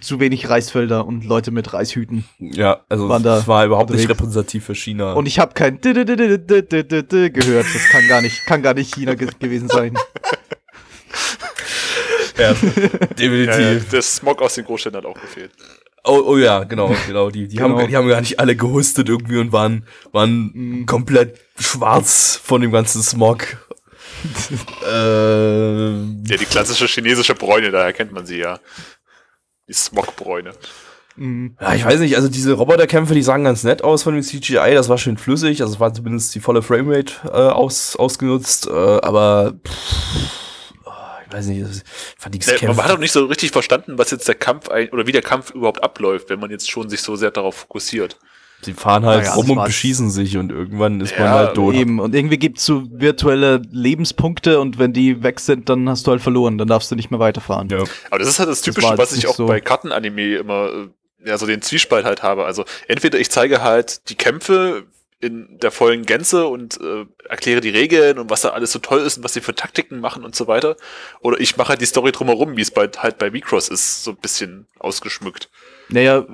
[0.00, 2.24] Zu wenig Reisfelder und Leute mit Reishüten.
[2.38, 4.08] Ja, also waren da war überhaupt unterwegs.
[4.08, 5.12] nicht repräsentativ für China.
[5.12, 7.66] Und ich habe kein gehört.
[7.72, 9.94] Das kann gar nicht, kann gar nicht China gewesen sein.
[12.38, 12.52] ja,
[13.18, 13.46] definitiv.
[13.46, 15.52] Ja, ja, der Smog aus den Großstädten hat auch gefehlt.
[16.04, 17.30] Oh, oh ja, genau, genau.
[17.30, 17.78] Die, die, genau.
[17.78, 20.86] Haben, die haben gar nicht alle gehustet irgendwie und waren, waren mhm.
[20.86, 23.65] komplett schwarz von dem ganzen Smog.
[24.86, 28.60] Äh, ja, die klassische chinesische Bräune, daher kennt man sie ja.
[29.68, 30.52] Die Smogbräune.
[31.16, 31.56] Mhm.
[31.60, 34.74] Ja, ich weiß nicht, also diese Roboterkämpfe, die sahen ganz nett aus von dem CGI,
[34.74, 38.70] das war schön flüssig, also es war zumindest die volle Framerate äh, aus, ausgenutzt, äh,
[38.70, 40.36] aber pff,
[41.26, 41.82] ich weiß nicht, ich
[42.18, 44.90] fand die ja, Man hat auch nicht so richtig verstanden, was jetzt der Kampf ein,
[44.90, 48.16] oder wie der Kampf überhaupt abläuft, wenn man jetzt schon sich so sehr darauf fokussiert.
[48.62, 51.74] Sie fahren halt naja, rum und beschießen sich und irgendwann ist ja, man halt tot.
[51.74, 52.00] Eben.
[52.00, 56.10] Und irgendwie gibt es so virtuelle Lebenspunkte und wenn die weg sind, dann hast du
[56.10, 57.68] halt verloren, dann darfst du nicht mehr weiterfahren.
[57.68, 57.84] Ja.
[58.10, 61.28] Aber das ist halt das Typische, das was ich auch so bei Kartenanime immer, äh,
[61.28, 62.44] ja, so den Zwiespalt halt habe.
[62.44, 64.86] Also entweder ich zeige halt die Kämpfe
[65.20, 69.00] in der vollen Gänze und äh, erkläre die Regeln und was da alles so toll
[69.00, 70.76] ist und was sie für Taktiken machen und so weiter.
[71.20, 74.10] Oder ich mache halt die Story drumherum, wie es bei, halt bei Vicross ist, so
[74.10, 75.48] ein bisschen ausgeschmückt.
[75.88, 76.26] Naja,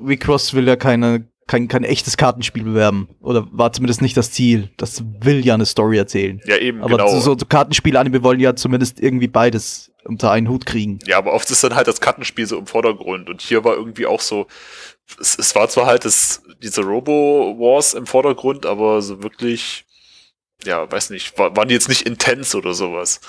[0.00, 3.08] Vicross will ja keine, kein, kein echtes Kartenspiel bewerben.
[3.20, 4.70] Oder war zumindest nicht das Ziel.
[4.76, 6.40] Das will ja eine Story erzählen.
[6.46, 7.08] Ja, eben, aber genau.
[7.08, 10.98] So, so Kartenspiele-Anime wollen ja zumindest irgendwie beides unter einen Hut kriegen.
[11.06, 13.28] Ja, aber oft ist dann halt das Kartenspiel so im Vordergrund.
[13.28, 14.46] Und hier war irgendwie auch so,
[15.20, 19.84] es, es war zwar halt das, diese Robo-Wars im Vordergrund, aber so wirklich,
[20.64, 23.20] ja, weiß nicht, war, waren die jetzt nicht intens oder sowas.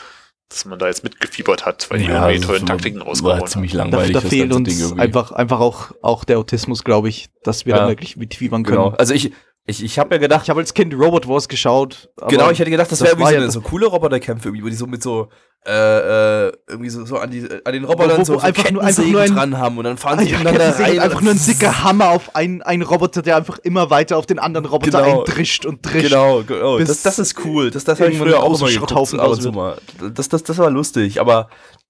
[0.50, 3.48] Dass man da jetzt mitgefiebert hat, weil die ja, irgendwie tollen Taktiken rausgehauen haben.
[3.48, 4.14] ziemlich langweilig.
[4.14, 7.82] Da, da fehlt uns einfach, einfach auch, auch der Autismus, glaube ich, dass wir ja.
[7.82, 8.84] da wirklich mitfiebern können.
[8.84, 8.96] Genau.
[8.96, 9.32] Also ich,
[9.66, 10.44] ich, ich habe ja gedacht.
[10.44, 12.10] Ich habe als Kind Robot Wars geschaut.
[12.28, 14.76] Genau, ich hätte gedacht, das, das wäre irgendwie so, so coole Roboterkämpfe, irgendwie, wo die
[14.76, 15.30] so mit so
[15.66, 18.70] äh, äh, irgendwie so, so an, die, an den Robotern wo, wo, wo so, einfach,
[18.70, 21.00] nur, einfach nur ein, dran haben und dann fahren sie ineinander rein.
[21.00, 24.40] Einfach nur ein dicker Hammer auf einen, einen Roboter, der einfach immer weiter auf den
[24.40, 26.10] anderen Roboter genau, eindrischt und drischt.
[26.10, 26.80] Genau, genau.
[26.80, 27.72] Das, das ist cool.
[27.72, 28.92] Das, das habe ich früher auch immer geguckt.
[28.92, 29.78] Ab
[30.14, 31.48] Das, das, das war lustig, aber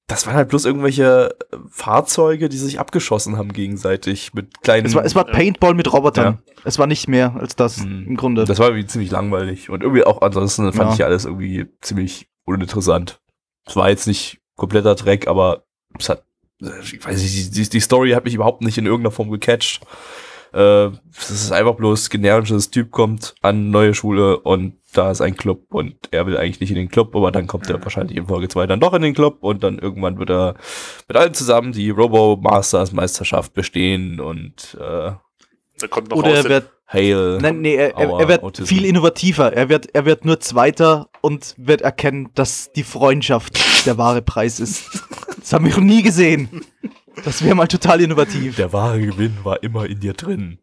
[0.07, 4.85] das waren halt bloß irgendwelche äh, Fahrzeuge, die sich abgeschossen haben gegenseitig mit kleinen.
[4.85, 6.39] Es war, es war Paintball mit Robotern.
[6.45, 6.53] Ja.
[6.65, 8.07] Es war nicht mehr als das mhm.
[8.07, 8.45] im Grunde.
[8.45, 9.69] Das war irgendwie ziemlich langweilig.
[9.69, 10.95] Und irgendwie auch ansonsten fand ja.
[10.95, 13.21] ich alles irgendwie ziemlich uninteressant.
[13.65, 15.63] Es war jetzt nicht kompletter Dreck, aber
[15.97, 16.23] es hat,
[16.59, 19.81] ich weiß nicht, die, die Story hat mich überhaupt nicht in irgendeiner Form gecatcht.
[20.53, 20.87] Äh,
[21.17, 25.65] es ist einfach bloß generisches Typ kommt an neue Schule und da ist ein Club
[25.73, 27.83] und er will eigentlich nicht in den Club, aber dann kommt er mhm.
[27.83, 30.55] wahrscheinlich in Folge 2 dann doch in den Club und dann irgendwann wird er
[31.07, 35.11] mit allen zusammen die Robo Masters Meisterschaft bestehen und äh,
[36.13, 37.39] Oder er wird Hail.
[37.41, 38.67] Nein, nee, er, er, er wird Autism.
[38.67, 39.51] viel innovativer.
[39.51, 44.59] Er wird, er wird nur Zweiter und wird erkennen, dass die Freundschaft der wahre Preis
[44.59, 44.89] ist.
[45.43, 46.61] Das haben wir noch nie gesehen.
[47.25, 48.55] Das wäre mal total innovativ.
[48.55, 50.59] Der wahre Gewinn war immer in dir drin.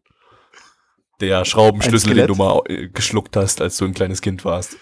[1.21, 4.75] Der Schraubenschlüssel, den du mal äh, geschluckt hast, als du ein kleines Kind warst.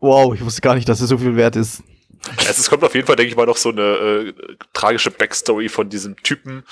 [0.00, 1.82] Wow, ich wusste gar nicht, dass er so viel wert ist.
[2.38, 4.34] Also es kommt auf jeden Fall, denke ich mal, noch so eine äh,
[4.72, 6.64] tragische Backstory von diesem Typen,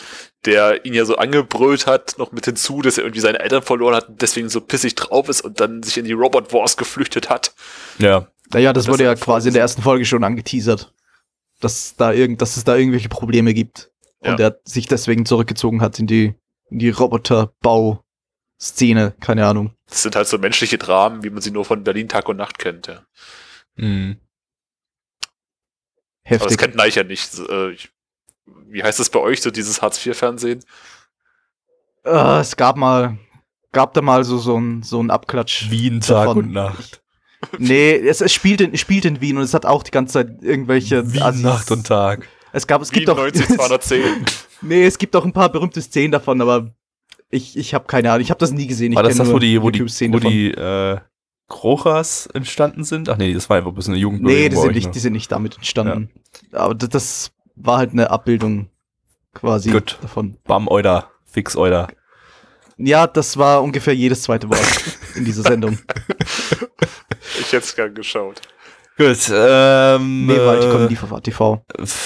[0.47, 3.95] der ihn ja so angebrüllt hat, noch mit hinzu, dass er irgendwie seine Eltern verloren
[3.95, 7.29] hat und deswegen so pissig drauf ist und dann sich in die Robot Wars geflüchtet
[7.29, 7.55] hat.
[7.99, 8.29] Ja.
[8.51, 10.93] Naja, das, das wurde ja quasi in der ersten Folge schon angeteasert
[11.63, 13.91] dass da irgend, dass es da irgendwelche Probleme gibt.
[14.23, 14.33] Ja.
[14.33, 16.35] Und er sich deswegen zurückgezogen hat in die,
[16.71, 16.91] in die
[18.63, 19.75] Roboterbau-Szene, keine Ahnung.
[19.89, 22.59] Das sind halt so menschliche Dramen, wie man sie nur von Berlin Tag und Nacht
[22.59, 23.03] kennt, ja.
[23.77, 24.17] Mhm.
[26.25, 26.43] Heftig.
[26.43, 27.39] Aber das kennt Neich ja nicht.
[27.39, 27.77] Äh,
[28.69, 30.65] wie heißt das bei euch, so dieses Hartz-IV-Fernsehen?
[32.05, 33.19] Uh, es gab mal,
[33.73, 35.71] gab da mal so, so ein, so ein Abklatsch.
[35.71, 36.39] Wien Tag davon.
[36.39, 37.03] und Nacht.
[37.59, 40.43] Nee, es, es, spielt in, spielt in Wien und es hat auch die ganze Zeit
[40.43, 41.13] irgendwelche.
[41.13, 41.43] Wien Assis.
[41.43, 42.29] Nacht und Tag.
[42.53, 43.17] Es gab, es Wien gibt doch.
[43.17, 44.25] 90210.
[44.63, 46.73] nee, es gibt auch ein paar berühmte Szenen davon, aber
[47.33, 48.23] ich, ich habe keine Ahnung.
[48.23, 48.93] Ich habe das nie gesehen.
[48.93, 50.99] Ich war das das, wo die, wo die, wo die äh,
[51.49, 53.09] Krochas entstanden sind?
[53.09, 54.23] Ach nee, das war einfach ein bisschen eine Jugend.
[54.23, 56.11] Nee, die sind, nicht, die sind nicht damit entstanden.
[56.53, 56.61] Ja.
[56.61, 58.71] Aber das, das, war halt eine Abbildung
[59.35, 59.99] quasi Gut.
[60.01, 60.39] davon.
[60.45, 61.11] Bam, Euda.
[61.27, 61.89] Fix Euda.
[62.79, 64.61] Ja, das war ungefähr jedes zweite Wort
[65.15, 65.79] in dieser Sendung.
[67.39, 68.41] ich hätte es gern geschaut.
[68.97, 70.27] Gut, ähm.
[70.27, 71.65] Nee, war ich Comedy TV.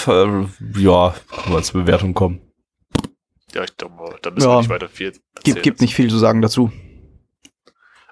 [0.08, 1.14] Äh, ja,
[1.48, 2.40] mal zur Bewertung kommen.
[3.56, 4.54] Ja, ich glaube, da müssen ja.
[4.54, 6.70] wir nicht weiter viel Gibt, gibt nicht viel zu sagen dazu.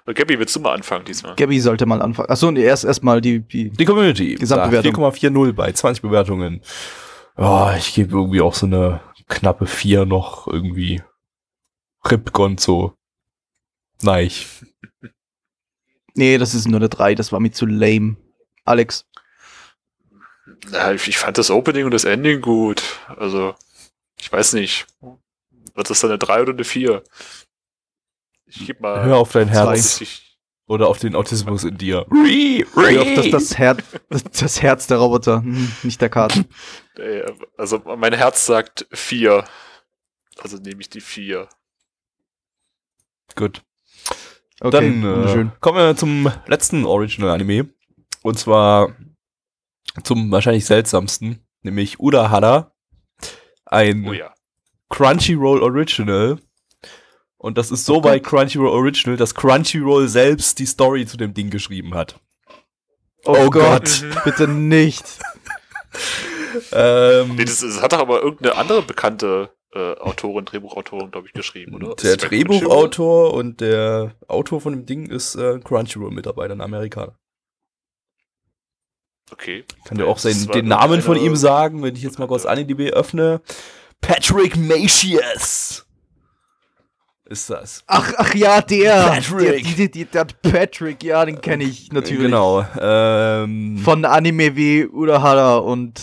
[0.07, 1.35] Gabby, willst du mal anfangen diesmal?
[1.35, 2.29] Gabby sollte mal anfangen.
[2.29, 4.35] Achso, nee, erst erstmal die, die, die Community.
[4.35, 4.95] Gesamtbewertung.
[4.95, 6.61] 4,40 bei 20 Bewertungen.
[7.37, 11.03] Oh, ich gebe irgendwie auch so eine knappe 4 noch irgendwie.
[12.09, 12.95] Rip Gonzo.
[14.01, 14.31] Nein.
[16.15, 18.17] nee, das ist nur eine 3, das war mir zu lame.
[18.63, 19.05] Alex.
[20.71, 22.81] Ja, ich fand das Opening und das Ending gut.
[23.17, 23.53] Also,
[24.19, 24.87] ich weiß nicht.
[25.75, 27.03] Wird das dann eine 3 oder eine 4?
[28.45, 29.03] Ich geb mal.
[29.03, 30.01] Hör auf dein Herz.
[30.67, 32.07] Oder auf den Autismus in dir.
[32.09, 36.45] Hör auf das, das, Herz, das Herz der Roboter, hm, nicht der Karten.
[37.57, 39.43] Also mein Herz sagt 4.
[40.39, 41.49] Also nehme ich die 4.
[43.35, 43.63] Gut.
[44.61, 47.67] Okay, Dann äh, kommen wir zum letzten Original-Anime.
[48.21, 48.95] Und zwar
[50.03, 52.71] zum wahrscheinlich seltsamsten, nämlich Udahara.
[53.65, 54.34] Ein oh ja.
[54.89, 56.39] Crunchyroll Original
[57.45, 61.35] und das ist so oh bei Crunchyroll Original, dass Crunchyroll selbst die Story zu dem
[61.35, 62.19] Ding geschrieben hat.
[63.23, 64.01] Oh, oh Gott, Gott.
[64.03, 64.19] Mhm.
[64.23, 65.03] bitte nicht.
[66.71, 71.33] ähm, nee, das, das, hat doch aber irgendeine andere bekannte äh, Autorin, Drehbuchautorin, glaube ich,
[71.33, 71.95] geschrieben, oder?
[71.95, 77.15] Der Drehbuchautor und der Autor von dem Ding ist äh, Crunchyroll-Mitarbeiter, ein Amerikaner.
[79.31, 79.65] Okay.
[79.85, 82.91] Kann dir auch sein, den Namen von ihm sagen, wenn ich jetzt mal kurz AniDB
[82.91, 83.41] öffne.
[84.01, 85.85] Patrick Macias
[87.27, 87.83] ist das.
[87.87, 89.03] Ach, ach ja, der.
[89.03, 89.75] Patrick.
[89.75, 92.21] Der, der, der Patrick, ja, den kenne ich natürlich.
[92.21, 92.65] Genau.
[92.79, 95.99] Ähm, Von Anime wie Urahara und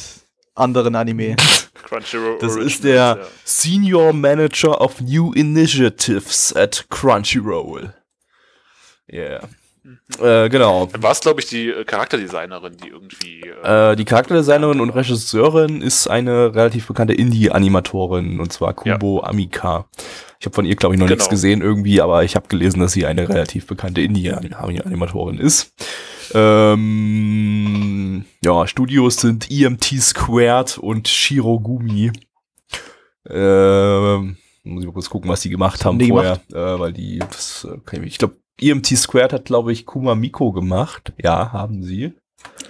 [0.55, 1.37] anderen Anime.
[1.75, 2.39] Crunchyroll.
[2.41, 3.19] Das ist der ja.
[3.45, 7.95] Senior Manager of New Initiatives at Crunchyroll.
[9.13, 9.49] Yeah.
[9.85, 9.99] Mhm.
[10.21, 10.87] Äh, genau.
[10.87, 13.41] Dann war es, glaube ich, die äh, Charakterdesignerin, die irgendwie.
[13.65, 19.29] Äh, äh, die Charakterdesignerin und Regisseurin ist eine relativ bekannte Indie-Animatorin, und zwar Kubo ja.
[19.29, 19.87] Amika.
[20.39, 21.17] Ich habe von ihr, glaube ich, noch genau.
[21.17, 25.73] nichts gesehen irgendwie, aber ich habe gelesen, dass sie eine relativ bekannte Indie-Animatorin ist.
[26.35, 32.13] Ähm, ja, Studios sind EMT Squared und Shirogumi.
[33.29, 36.53] Ähm, muss ich mal kurz gucken, was die gemacht haben die vorher, gemacht?
[36.53, 40.53] Äh, weil die, das, äh, ich, ich glaube, EMT Squared hat, glaube ich, Kuma Miko
[40.53, 41.13] gemacht.
[41.23, 42.13] Ja, haben sie.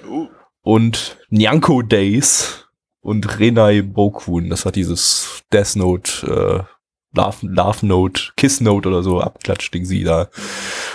[0.06, 0.28] Uh.
[0.62, 2.66] Und Nyanko Days
[3.00, 6.72] und Renai Bokun, das war dieses Death Note äh,
[7.14, 10.30] Love, Love Note, Kiss Note oder so abklatscht Ding sie da.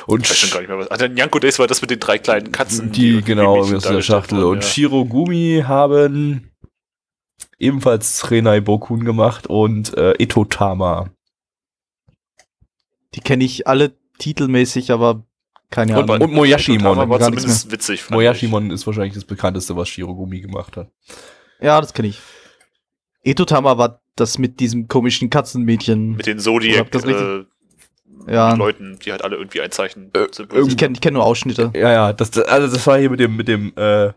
[0.07, 0.87] Und ich weiß schon gar nicht mehr was.
[0.87, 2.91] Also Nyanko Days war das mit den drei kleinen Katzen.
[2.91, 4.37] Die, die genau, aus der Schachtel.
[4.37, 4.69] Wurden, und ja.
[4.69, 6.51] Shirogumi haben
[7.59, 11.09] ebenfalls Renai Bokun gemacht und äh, Etotama.
[13.13, 15.23] Die kenne ich alle titelmäßig, aber
[15.69, 16.09] keine Ahnung.
[16.09, 17.09] Und, und Moyashimon.
[17.09, 18.09] War zumindest witzig.
[18.09, 20.89] Moyashimon ist wahrscheinlich das bekannteste, was Shirogumi gemacht hat.
[21.59, 22.19] Ja, das kenne ich.
[23.23, 26.15] Etotama war das mit diesem komischen Katzenmädchen.
[26.15, 27.45] Mit den Zodiac äh,
[28.27, 28.53] ja.
[28.53, 30.27] Leuten, die halt alle irgendwie ein Zeichen äh,
[30.67, 31.71] Ich kenne kenn nur Ausschnitte.
[31.75, 34.13] Ja, ja, das, also das war hier mit dem, mit dem, äh,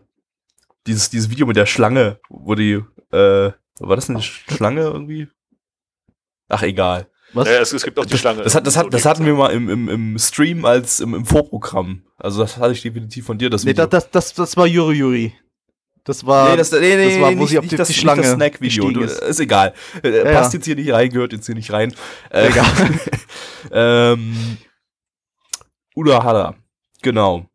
[0.87, 2.81] dieses, dieses Video mit der Schlange, wo die,
[3.11, 5.27] äh, war das eine Schlange irgendwie?
[6.49, 7.07] Ach, egal.
[7.33, 7.47] Was?
[7.47, 8.43] Ja, es, es gibt auch die Schlange.
[8.43, 11.25] Das, hat, das, hat, das hatten wir mal im, im, im Stream als im, im
[11.25, 12.03] Vorprogramm.
[12.17, 13.49] Also das hatte ich definitiv von dir.
[13.49, 15.33] Das nee, das, das, das war Yuri Yuri.
[16.03, 17.93] Das war, nee, das, nee, nee, das war, wo nicht, sie auf die, das, die
[17.93, 18.89] Schlange das Snack-Video.
[19.01, 19.19] Ist.
[19.21, 19.39] ist.
[19.39, 19.73] egal.
[20.03, 21.93] Äh, ja, Passt jetzt hier nicht rein, gehört jetzt hier nicht rein.
[22.31, 22.99] Äh, egal.
[23.71, 24.57] ähm,
[25.95, 26.55] Uda Hada.
[27.03, 27.45] Genau.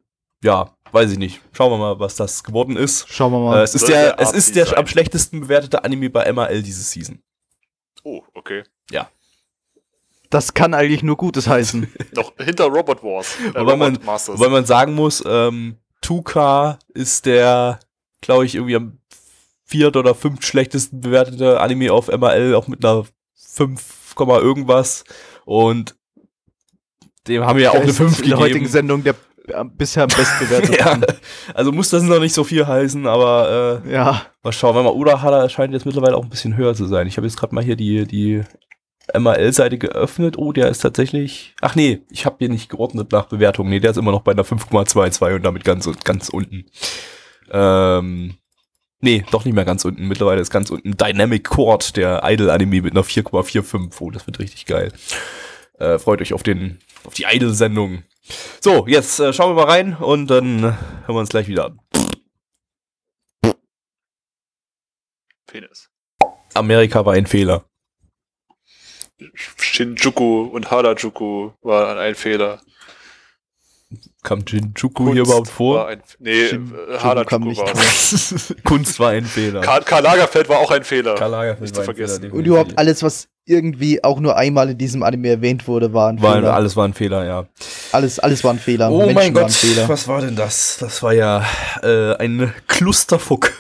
[0.45, 1.41] Ja, weiß ich nicht.
[1.53, 3.09] Schauen wir mal, was das geworden ist.
[3.09, 3.61] Schauen wir mal.
[3.61, 7.21] Äh, es ist der, es ist der am schlechtesten bewertete Anime bei MAL diese Season.
[8.05, 8.63] Oh, okay.
[8.93, 9.11] Ja.
[10.31, 11.87] Das kann eigentlich nur Gutes heißen.
[12.15, 13.37] Noch hinter Robot Wars.
[13.55, 17.81] Äh, Robot man, weil man sagen muss, ähm, 2K ist der
[18.21, 18.99] glaube ich, irgendwie am
[19.65, 23.05] viert oder fünft schlechtesten bewertete Anime auf MRL, auch mit einer
[23.35, 25.05] 5, irgendwas.
[25.45, 25.97] Und
[27.27, 28.25] dem haben wir ja auch eine 5 gegeben.
[28.25, 29.15] In der heutigen Sendung der
[29.77, 30.77] bisher am bestbewertete.
[30.79, 30.99] ja,
[31.55, 34.23] also muss das noch nicht so viel heißen, aber äh, ja.
[34.43, 34.75] mal schauen.
[34.75, 37.07] Wenn mal Urahara scheint jetzt mittlerweile auch ein bisschen höher zu sein.
[37.07, 38.43] Ich habe jetzt gerade mal hier die, die
[39.15, 40.37] MRL-Seite geöffnet.
[40.39, 41.55] Oh, der ist tatsächlich.
[41.61, 43.69] Ach nee, ich habe hier nicht geordnet nach Bewertung.
[43.69, 46.67] Nee, der ist immer noch bei einer 5,22 und damit ganz, ganz unten.
[47.51, 48.35] Ähm,
[49.01, 50.09] nee, doch nicht mehr ganz unten.
[50.09, 53.97] Mittlerweile ist ganz unten Dynamic Chord, der Idol-Anime mit einer 4,45.
[54.01, 54.93] Oh, das wird richtig geil.
[55.79, 58.03] Äh, freut euch auf den, auf die Idol-Sendung.
[58.61, 60.77] So, jetzt äh, schauen wir mal rein und dann hören
[61.09, 61.81] wir uns gleich wieder an.
[65.47, 65.91] Penis.
[66.55, 67.65] Amerika war ein Fehler.
[69.57, 72.61] Shinjuku und Harajuku waren ein Fehler.
[74.23, 75.87] Kam Jinjuku hier überhaupt vor?
[75.87, 76.59] Ein, nee, äh,
[76.99, 77.73] Harajuku war
[78.65, 79.61] Kunst war ein Fehler.
[79.61, 81.15] Karl, Karl, Lagerfeld war auch ein Fehler.
[81.15, 82.21] Karl Lagerfeld war ein vergessen.
[82.23, 86.09] Fehler, und überhaupt alles, was irgendwie auch nur einmal in diesem Anime erwähnt wurde, war
[86.09, 86.55] ein war, Fehler.
[86.55, 87.47] Alles war ein Fehler, ja.
[87.93, 88.91] Alles, alles war ein Fehler.
[88.91, 90.79] Oh Menschen mein Gott, was war denn das?
[90.81, 91.45] Das war ja
[91.83, 93.53] äh, ein Clusterfuck.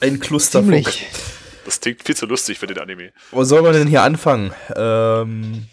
[0.00, 0.70] Ein Clusterfuck.
[0.70, 1.06] Ziemlich.
[1.64, 3.12] Das klingt viel zu lustig für den Anime.
[3.30, 4.52] Wo soll man denn hier anfangen?
[4.76, 5.66] Ähm,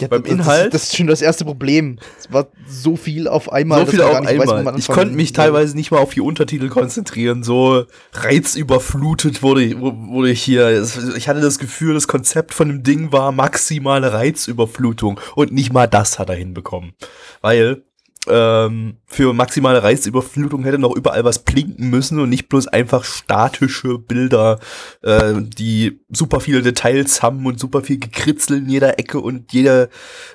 [0.00, 0.74] ja, beim das, Inhalt.
[0.74, 1.98] Das, ist schon das erste Problem.
[2.18, 3.80] Es war so viel auf einmal.
[3.80, 4.64] So viel auf einmal.
[4.64, 7.42] Weiß, ich konnte mich teilweise nicht mal auf die Untertitel konzentrieren.
[7.42, 10.82] So reizüberflutet wurde, wurde ich hier.
[11.16, 15.18] Ich hatte das Gefühl, das Konzept von dem Ding war maximale Reizüberflutung.
[15.34, 16.92] Und nicht mal das hat er hinbekommen.
[17.40, 17.82] Weil
[18.26, 23.98] ähm, für maximale Reizüberflutung hätte noch überall was blinken müssen und nicht bloß einfach statische
[23.98, 24.58] Bilder,
[25.02, 29.88] äh, die super viele Details haben und super viel Gekritzel in jeder Ecke und jede,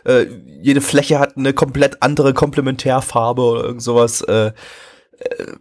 [0.05, 0.25] äh,
[0.61, 4.21] jede Fläche hat eine komplett andere Komplementärfarbe oder irgend sowas.
[4.21, 5.53] Äh, äh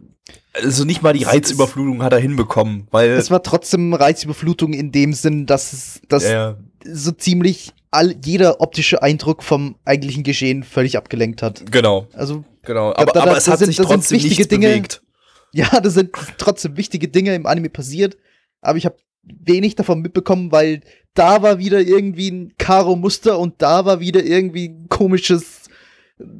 [0.55, 3.09] also nicht mal die Reizüberflutung hat er hinbekommen, weil.
[3.09, 6.57] Es war trotzdem Reizüberflutung in dem Sinn, dass es dass ja.
[6.85, 11.71] so ziemlich all, jeder optische Eindruck vom eigentlichen Geschehen völlig abgelenkt hat.
[11.71, 12.07] Genau.
[12.13, 12.93] Also, genau.
[12.95, 15.01] Aber, da, aber es hat sind, sich trotzdem wichtige Dinge, bewegt.
[15.55, 18.17] Ja, da sind trotzdem wichtige Dinge im Anime passiert,
[18.61, 20.81] aber ich habe wenig davon mitbekommen, weil
[21.13, 25.62] da war wieder irgendwie ein Karo-Muster und da war wieder irgendwie ein komisches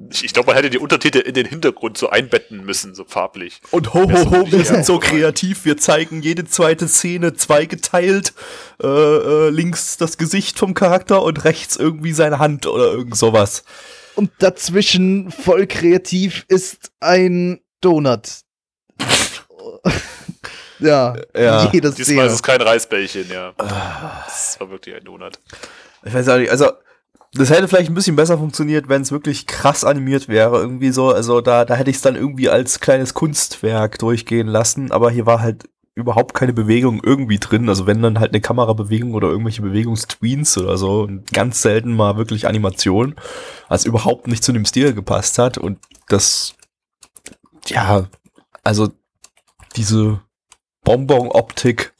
[0.09, 3.61] ich, glaube, man hätte die Untertitel in den Hintergrund so einbetten müssen, so farblich.
[3.71, 8.33] Und ho, ho, ho, wir sind so kreativ, wir zeigen jede zweite Szene zweigeteilt.
[8.81, 13.63] Äh, äh, links das Gesicht vom Charakter und rechts irgendwie seine Hand oder irgend sowas.
[14.15, 18.29] Und dazwischen voll kreativ ist ein Donut.
[20.79, 21.69] ja, ja.
[21.71, 23.53] Jedes Diesmal ist es kein Reisbällchen, ja.
[23.57, 24.23] Ah.
[24.25, 25.39] Das war wirklich ein Donut.
[26.05, 26.71] Ich weiß auch nicht, also
[27.33, 31.09] das hätte vielleicht ein bisschen besser funktioniert, wenn es wirklich krass animiert wäre, irgendwie so.
[31.09, 35.25] Also da, da hätte ich es dann irgendwie als kleines Kunstwerk durchgehen lassen, aber hier
[35.25, 37.69] war halt überhaupt keine Bewegung irgendwie drin.
[37.69, 42.47] Also wenn dann halt eine Kamerabewegung oder irgendwelche Bewegungstweens oder so ganz selten mal wirklich
[42.47, 43.15] Animation,
[43.67, 45.79] was überhaupt nicht zu dem Stil gepasst hat und
[46.09, 46.55] das,
[47.67, 48.07] ja,
[48.63, 48.91] also
[49.75, 50.21] diese
[50.83, 51.93] Bonbon-Optik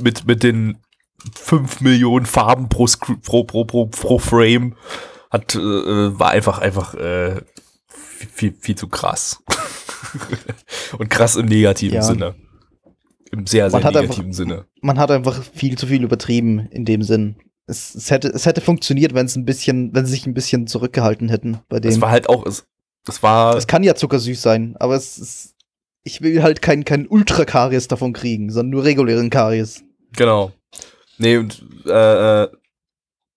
[0.00, 0.78] mit, mit den
[1.34, 2.86] 5 Millionen Farben pro,
[3.22, 4.74] pro, pro, pro, pro Frame
[5.30, 7.40] hat, äh, äh, war einfach, einfach äh,
[8.32, 9.42] viel, viel zu krass.
[10.98, 12.02] Und krass im negativen ja.
[12.02, 12.34] Sinne.
[13.30, 14.64] Im sehr, sehr negativen einfach, Sinne.
[14.80, 17.36] Man hat einfach viel zu viel übertrieben in dem Sinn.
[17.66, 20.66] Es, es hätte, es hätte funktioniert, wenn es ein bisschen, wenn sie sich ein bisschen
[20.66, 21.90] zurückgehalten hätten bei dem.
[21.90, 22.66] Es war halt auch, es,
[23.04, 23.56] das war.
[23.56, 25.54] Es kann ja zuckersüß sein, aber es ist,
[26.02, 29.84] ich will halt keinen kein Ultra-Karies davon kriegen, sondern nur regulären Karies.
[30.16, 30.52] Genau.
[31.18, 32.48] Nee, und äh, äh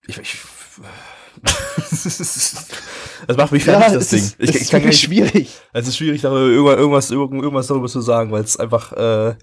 [0.07, 0.37] ich, ich
[3.27, 4.19] das macht mich fertig, ja, das Ding.
[4.19, 5.49] Ist, ich, ich ist kann nicht, schwierig.
[5.73, 8.91] Es ist schwierig, darüber irgendwas, irgendwas darüber zu sagen, weil es einfach.
[8.93, 9.35] Äh,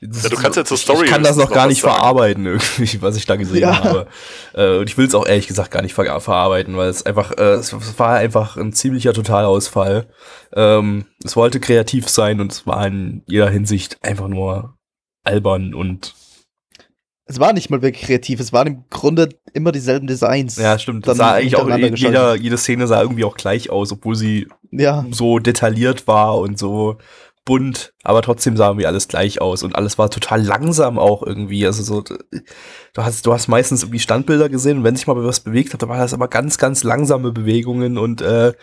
[0.00, 1.06] das, ja, du kannst ja zur Story.
[1.06, 1.94] Ich kann das noch gar nicht sagen.
[1.94, 3.82] verarbeiten, irgendwie, was ich da gesehen ja.
[3.82, 4.06] habe.
[4.54, 7.32] Äh, und ich will es auch ehrlich gesagt gar nicht ver verarbeiten, weil es einfach,
[7.32, 10.08] äh, es war einfach ein ziemlicher Totalausfall.
[10.52, 14.76] Ähm, es wollte kreativ sein und es war in jeder Hinsicht einfach nur
[15.24, 16.14] albern und
[17.28, 20.56] es war nicht mal wirklich kreativ, es waren im Grunde immer dieselben Designs.
[20.56, 21.06] Ja, stimmt.
[21.06, 25.04] Das sah eigentlich auch, jeder, jede Szene sah irgendwie auch gleich aus, obwohl sie ja.
[25.10, 26.96] so detailliert war und so
[27.44, 31.66] bunt, aber trotzdem sah irgendwie alles gleich aus und alles war total langsam auch irgendwie.
[31.66, 35.40] Also so, du hast, du hast meistens irgendwie Standbilder gesehen und wenn sich mal was
[35.40, 38.54] bewegt hat, dann war das aber ganz, ganz langsame Bewegungen und äh,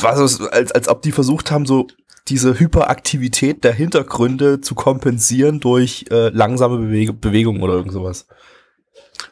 [0.00, 1.86] war so, als, als ob die versucht haben, so
[2.28, 8.26] diese Hyperaktivität der Hintergründe zu kompensieren durch äh, langsame Beweg Bewegung oder irgend sowas.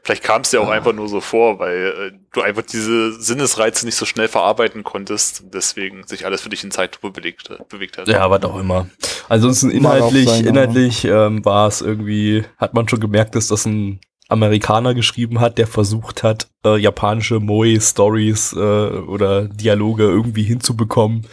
[0.03, 0.73] Vielleicht kam es dir auch ja.
[0.73, 5.45] einfach nur so vor, weil äh, du einfach diese Sinnesreize nicht so schnell verarbeiten konntest,
[5.53, 8.09] deswegen sich alles für dich in Zeitlupe bewegt, bewegt hat.
[8.09, 8.89] Ja, was auch immer.
[9.29, 14.01] Ansonsten inhaltlich, sein, inhaltlich ähm, war es irgendwie, hat man schon gemerkt, dass das ein
[14.29, 21.27] Amerikaner geschrieben hat, der versucht hat, äh, japanische Moe-Stories äh, oder Dialoge irgendwie hinzubekommen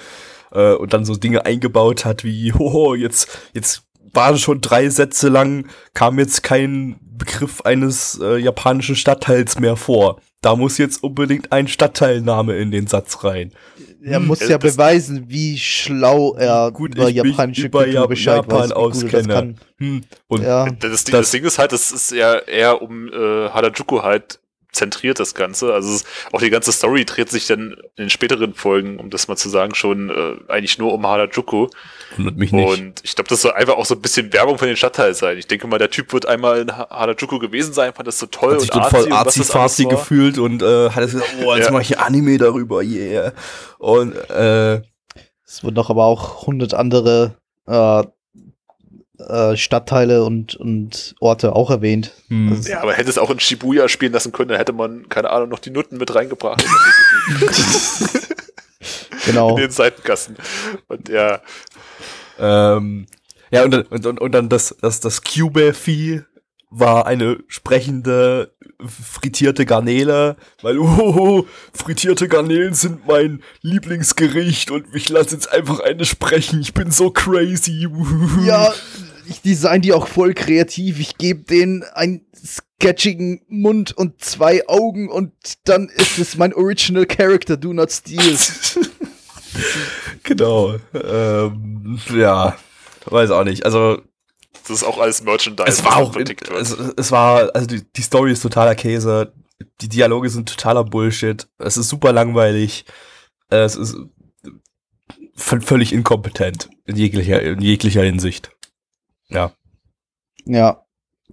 [0.52, 3.84] äh, und dann so Dinge eingebaut hat wie, hoho, jetzt, jetzt
[4.14, 10.22] waren schon drei Sätze lang, kam jetzt kein Begriff eines äh, japanischen Stadtteils mehr vor.
[10.42, 13.54] Da muss jetzt unbedingt ein Stadtteilname in den Satz rein.
[14.04, 18.60] Er hm, muss ja beweisen, wie schlau er gut über japanische über Kultur Bescheid Japan
[18.60, 19.56] weiß, auskenne.
[19.78, 20.04] Hm.
[20.28, 20.70] Und ja.
[20.70, 24.40] das, Ding, das, Ding ist halt, das ist ja eher um äh, Harajuku halt
[24.78, 25.74] zentriert, das Ganze.
[25.74, 29.28] Also es, auch die ganze Story dreht sich dann in den späteren Folgen, um das
[29.28, 31.68] mal zu sagen, schon äh, eigentlich nur um Harajuku.
[32.16, 32.80] Wundert mich nicht.
[32.80, 35.38] Und ich glaube, das soll einfach auch so ein bisschen Werbung für den Stadtteil sein.
[35.38, 38.54] Ich denke mal, der Typ wird einmal in Harajuku gewesen sein, fand das so toll
[38.54, 41.72] hat sich und voll arzi gefühlt und äh, hat es gesagt, oh, jetzt ja.
[41.72, 43.34] mache ich Anime darüber, yeah.
[43.78, 44.82] Und äh,
[45.46, 47.36] es wird noch aber auch hundert andere
[47.68, 48.04] äh,
[49.56, 52.14] Stadtteile und, und Orte auch erwähnt.
[52.28, 52.52] Hm.
[52.52, 55.30] Also ja, aber hätte es auch in Shibuya spielen lassen können, dann hätte man, keine
[55.30, 56.64] Ahnung, noch die Nutten mit reingebracht.
[59.26, 59.52] genau.
[59.52, 60.38] In den Seitenkasten.
[60.88, 61.42] Und ja.
[62.40, 63.08] Ähm,
[63.52, 66.24] ja, und, und, und, und dann das, das, das Cube-Vieh
[66.70, 68.52] war eine sprechende
[68.86, 76.06] frittierte Garnele, weil uh, frittierte Garnelen sind mein Lieblingsgericht und ich lasse jetzt einfach eine
[76.06, 76.62] sprechen.
[76.62, 77.88] Ich bin so crazy.
[78.46, 78.74] Ja,
[79.30, 81.00] ich design die auch voll kreativ.
[81.00, 85.32] Ich gebe denen einen sketchigen Mund und zwei Augen und
[85.66, 88.38] dann ist es mein Original Character, Do Not Steal.
[90.24, 90.76] genau.
[90.94, 92.58] Ähm, ja,
[93.06, 93.66] weiß auch nicht.
[93.66, 94.02] Also
[94.68, 95.70] das ist auch alles Merchandise.
[95.70, 99.34] Es war auch, es, es, war, also die, die Story ist totaler Käse.
[99.82, 101.48] Die Dialoge sind totaler Bullshit.
[101.58, 102.86] Es ist super langweilig.
[103.50, 103.96] Es ist
[105.36, 108.52] völlig inkompetent in jeglicher, in jeglicher Hinsicht.
[109.30, 109.52] Ja.
[110.46, 110.84] Ja.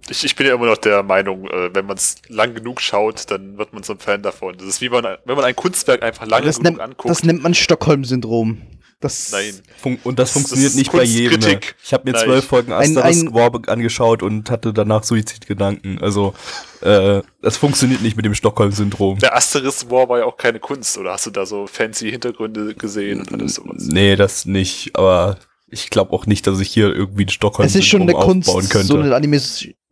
[0.09, 3.31] Ich, ich bin ja immer noch der Meinung, äh, wenn man es lang genug schaut,
[3.31, 4.57] dann wird man so ein Fan davon.
[4.57, 7.09] Das ist wie man, wenn man ein Kunstwerk einfach lange genug nennt, anguckt.
[7.09, 8.61] Das nennt man Stockholm-Syndrom.
[9.01, 9.61] Das Nein.
[10.03, 11.39] und das, das funktioniert das nicht bei jedem.
[11.39, 11.59] Ne?
[11.83, 12.23] Ich habe mir Nein.
[12.23, 16.01] zwölf Folgen Asterix War angeschaut und hatte danach Suizidgedanken.
[16.01, 16.33] Also,
[16.81, 19.19] äh, das funktioniert nicht mit dem Stockholm-Syndrom.
[19.19, 22.73] Der Asterix War war ja auch keine Kunst, oder hast du da so fancy Hintergründe
[22.73, 23.85] gesehen und alles sowas?
[23.85, 25.37] Nee, das nicht, aber
[25.67, 28.49] ich glaube auch nicht, dass ich hier irgendwie ein Stockholm Es ist schon eine Kunst,
[28.69, 28.87] könnte.
[28.87, 29.41] so ein Anime,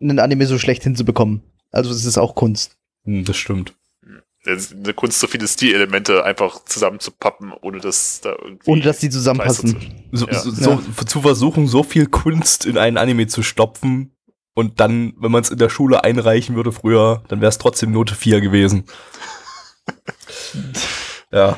[0.01, 1.41] einen Anime so schlecht hinzubekommen.
[1.71, 2.77] Also, es ist auch Kunst.
[3.05, 3.73] Hm, das stimmt
[4.45, 8.69] eine Kunst, so viele Stilelemente einfach zusammenzupappen, ohne dass da irgendwie.
[8.69, 9.77] Ohne dass die zusammenpassen.
[10.11, 10.39] So, ja.
[10.39, 11.05] so, so ja.
[11.05, 14.15] zu versuchen, so viel Kunst in einen Anime zu stopfen
[14.53, 17.91] und dann, wenn man es in der Schule einreichen würde früher, dann wäre es trotzdem
[17.91, 18.83] Note 4 gewesen.
[21.31, 21.57] ja.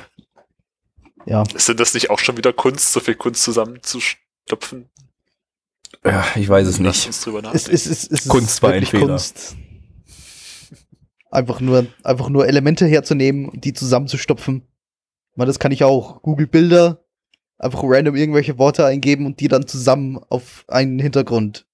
[1.26, 1.44] Ja.
[1.54, 4.90] Ist denn das nicht auch schon wieder Kunst, so viel Kunst zusammenzustopfen?
[6.04, 7.08] Ja, ich weiß es nicht.
[7.08, 9.08] Es, es, es, es Kunst war ein Fehler.
[9.08, 9.56] Kunst.
[11.32, 14.68] Einfach nur, einfach nur Elemente herzunehmen und die zusammenzustopfen.
[15.36, 16.22] Weil das kann ich auch.
[16.22, 17.04] Google Bilder,
[17.58, 21.66] einfach random irgendwelche Worte eingeben und die dann zusammen auf einen Hintergrund.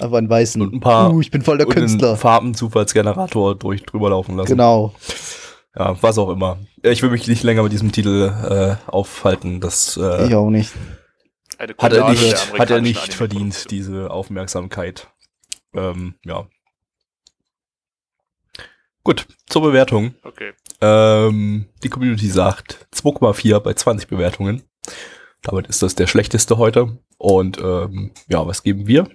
[0.00, 0.60] Einfach einen weißen.
[0.60, 1.12] Und ein paar.
[1.12, 2.16] Uh, ich bin voll der Künstler.
[2.16, 4.48] Farbenzufallsgenerator durch drüber laufen lassen.
[4.48, 4.94] Genau.
[5.78, 6.58] Ja, was auch immer.
[6.82, 9.60] Ich will mich nicht länger mit diesem Titel äh, aufhalten.
[9.60, 10.72] Das, äh, ich auch nicht.
[11.56, 15.08] Hat er nicht, hat er nicht verdient, diese Aufmerksamkeit.
[15.74, 16.48] Ähm, ja.
[19.04, 20.14] Gut, zur Bewertung.
[20.24, 20.52] Okay.
[20.80, 24.62] Ähm, die Community sagt 2,4 bei 20 Bewertungen.
[25.42, 26.98] Damit ist das der schlechteste heute.
[27.18, 29.08] Und ähm, ja, was geben wir?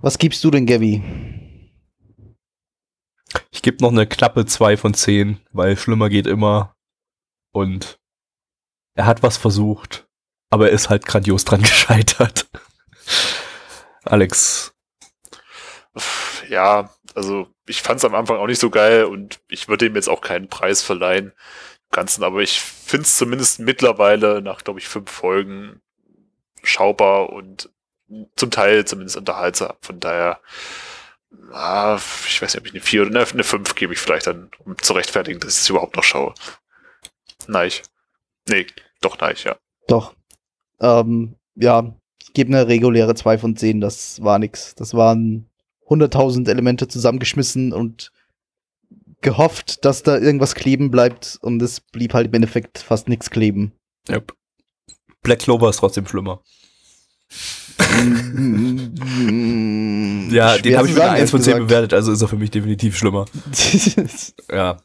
[0.00, 1.02] Was gibst du denn, Gabby?
[3.50, 6.74] Ich gebe noch eine knappe 2 von 10, weil schlimmer geht immer.
[7.52, 7.98] Und
[8.94, 10.06] er hat was versucht,
[10.50, 12.48] aber er ist halt grandios dran gescheitert.
[14.04, 14.74] Alex.
[16.48, 19.94] Ja, also ich fand es am Anfang auch nicht so geil und ich würde ihm
[19.94, 21.32] jetzt auch keinen Preis verleihen.
[21.90, 25.80] Ganzen, aber ich finde es zumindest mittlerweile nach, glaube ich, fünf Folgen
[26.62, 27.70] schaubar und
[28.36, 29.76] zum Teil zumindest unterhaltsam.
[29.80, 30.40] Von daher,
[31.52, 34.50] ah, ich weiß nicht, ob ich eine vier oder eine fünf gebe ich vielleicht dann,
[34.64, 36.34] um zu rechtfertigen, dass ich es überhaupt noch schaue.
[37.46, 37.70] Nein.
[38.48, 38.66] Nee,
[39.00, 39.56] doch nein, ja.
[39.86, 40.14] Doch.
[40.80, 44.74] Ähm, ja, ich gebe eine reguläre zwei von zehn, das war nix.
[44.74, 45.50] Das waren
[45.88, 48.12] 100.000 Elemente zusammengeschmissen und
[49.20, 53.72] gehofft, dass da irgendwas kleben bleibt und es blieb halt im Endeffekt fast nichts kleben.
[54.08, 54.34] Yep.
[55.22, 56.42] Black Clover ist trotzdem schlimmer.
[60.30, 61.68] ja, den habe ich mit einer 1 von 10 gesagt.
[61.68, 63.26] bewertet, also ist er für mich definitiv schlimmer.
[64.50, 64.78] ja.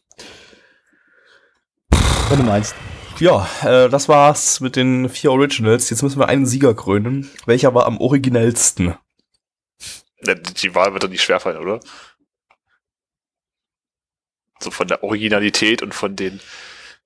[2.29, 2.75] Wenn du meinst.
[3.19, 5.89] Ja, äh, das war's mit den vier Originals.
[5.89, 7.29] Jetzt müssen wir einen Sieger krönen.
[7.45, 8.95] Welcher war am originellsten?
[10.25, 11.79] Die Wahl wird doch nicht schwerfallen, oder?
[14.59, 16.39] So von der Originalität und von den,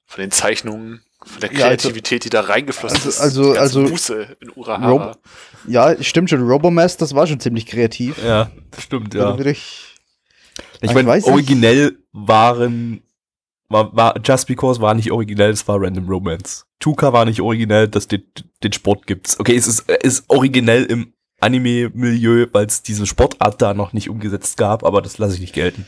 [0.06, 3.20] von den Zeichnungen, von der Kreativität, die da reingeflossen also, ist.
[3.20, 5.18] Also, also, Muße in Urahara.
[5.68, 6.42] ja, stimmt schon.
[6.48, 8.16] Robomass, das war schon ziemlich kreativ.
[8.24, 9.38] Ja, stimmt, ja.
[9.40, 9.96] Ich,
[10.82, 13.02] ich meine, originell waren
[13.70, 16.66] war, war Just Because war nicht originell, es war Random Romance.
[16.80, 18.24] Tuka war nicht originell, dass den,
[18.64, 19.40] den Sport gibt's.
[19.40, 24.58] Okay, es ist, ist originell im Anime-Milieu, weil es diese Sportart da noch nicht umgesetzt
[24.58, 25.86] gab, aber das lasse ich nicht gelten.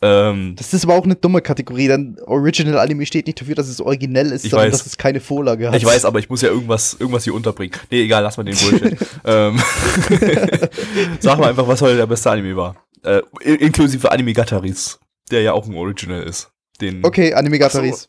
[0.00, 3.68] Ähm, das ist aber auch eine dumme Kategorie, denn Original Anime steht nicht dafür, dass
[3.68, 4.78] es originell ist, sondern weiß.
[4.78, 5.76] dass es keine Vorlage hat.
[5.76, 7.74] Ich weiß, aber ich muss ja irgendwas, irgendwas hier unterbringen.
[7.90, 8.96] Nee, egal, lass mal den Bullshit.
[9.24, 9.58] ähm,
[11.20, 12.76] Sag mal einfach, was heute der beste Anime war.
[13.02, 16.50] Äh, inklusive Anime Gataris, der ja auch ein Original ist.
[16.80, 18.02] Den okay, Anime Gataris.
[18.02, 18.08] So.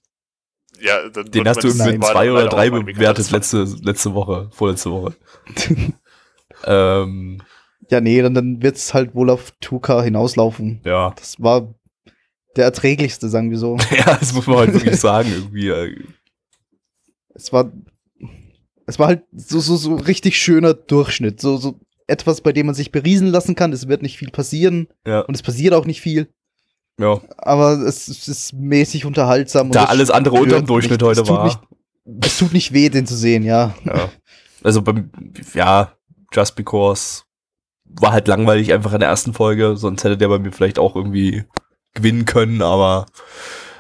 [0.82, 5.16] Ja, den hast du mit zwei oder drei bewertet letzte, letzte Woche, vorletzte Woche.
[6.66, 7.42] Ähm,
[7.90, 10.82] ja, nee, dann, dann wird es halt wohl auf 2K hinauslaufen.
[10.86, 11.14] Ja.
[11.18, 11.74] Das war
[12.56, 13.78] der erträglichste, sagen wir so.
[13.98, 15.70] ja, das muss man halt wirklich sagen, irgendwie.
[15.70, 16.04] Äh.
[17.34, 17.72] Es war,
[18.86, 21.40] es war halt so, so, so richtig schöner Durchschnitt.
[21.40, 23.72] So, so etwas, bei dem man sich beriesen lassen kann.
[23.72, 24.88] Es wird nicht viel passieren.
[25.06, 25.22] Ja.
[25.22, 26.28] Und es passiert auch nicht viel.
[27.00, 27.22] Ja.
[27.38, 29.72] Aber es, es ist mäßig unterhaltsam.
[29.72, 31.46] Da alles andere unter dem Durchschnitt heute war.
[31.46, 31.60] Nicht,
[32.24, 33.76] es tut nicht weh, den zu sehen, ja.
[33.86, 34.10] ja.
[34.64, 35.12] Also beim,
[35.54, 35.94] ja,
[36.34, 37.24] Just Because
[37.86, 40.96] war halt langweilig einfach in der ersten Folge, sonst hätte der bei mir vielleicht auch
[40.96, 41.46] irgendwie
[41.94, 43.08] gewinnen können, aber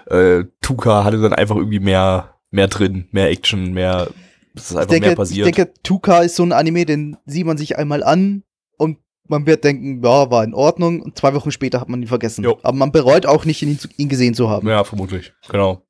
[0.07, 4.09] äh, Tuka hatte dann einfach irgendwie mehr, mehr drin, mehr Action, mehr,
[4.55, 5.47] es ist einfach denke, mehr passiert.
[5.47, 8.43] Ich denke, Tuka ist so ein Anime, den sieht man sich einmal an
[8.77, 8.97] und
[9.27, 12.43] man wird denken, ja, war in Ordnung und zwei Wochen später hat man ihn vergessen.
[12.43, 12.59] Jo.
[12.63, 14.67] Aber man bereut auch nicht, ihn, ihn gesehen zu haben.
[14.67, 15.85] Ja, vermutlich, genau.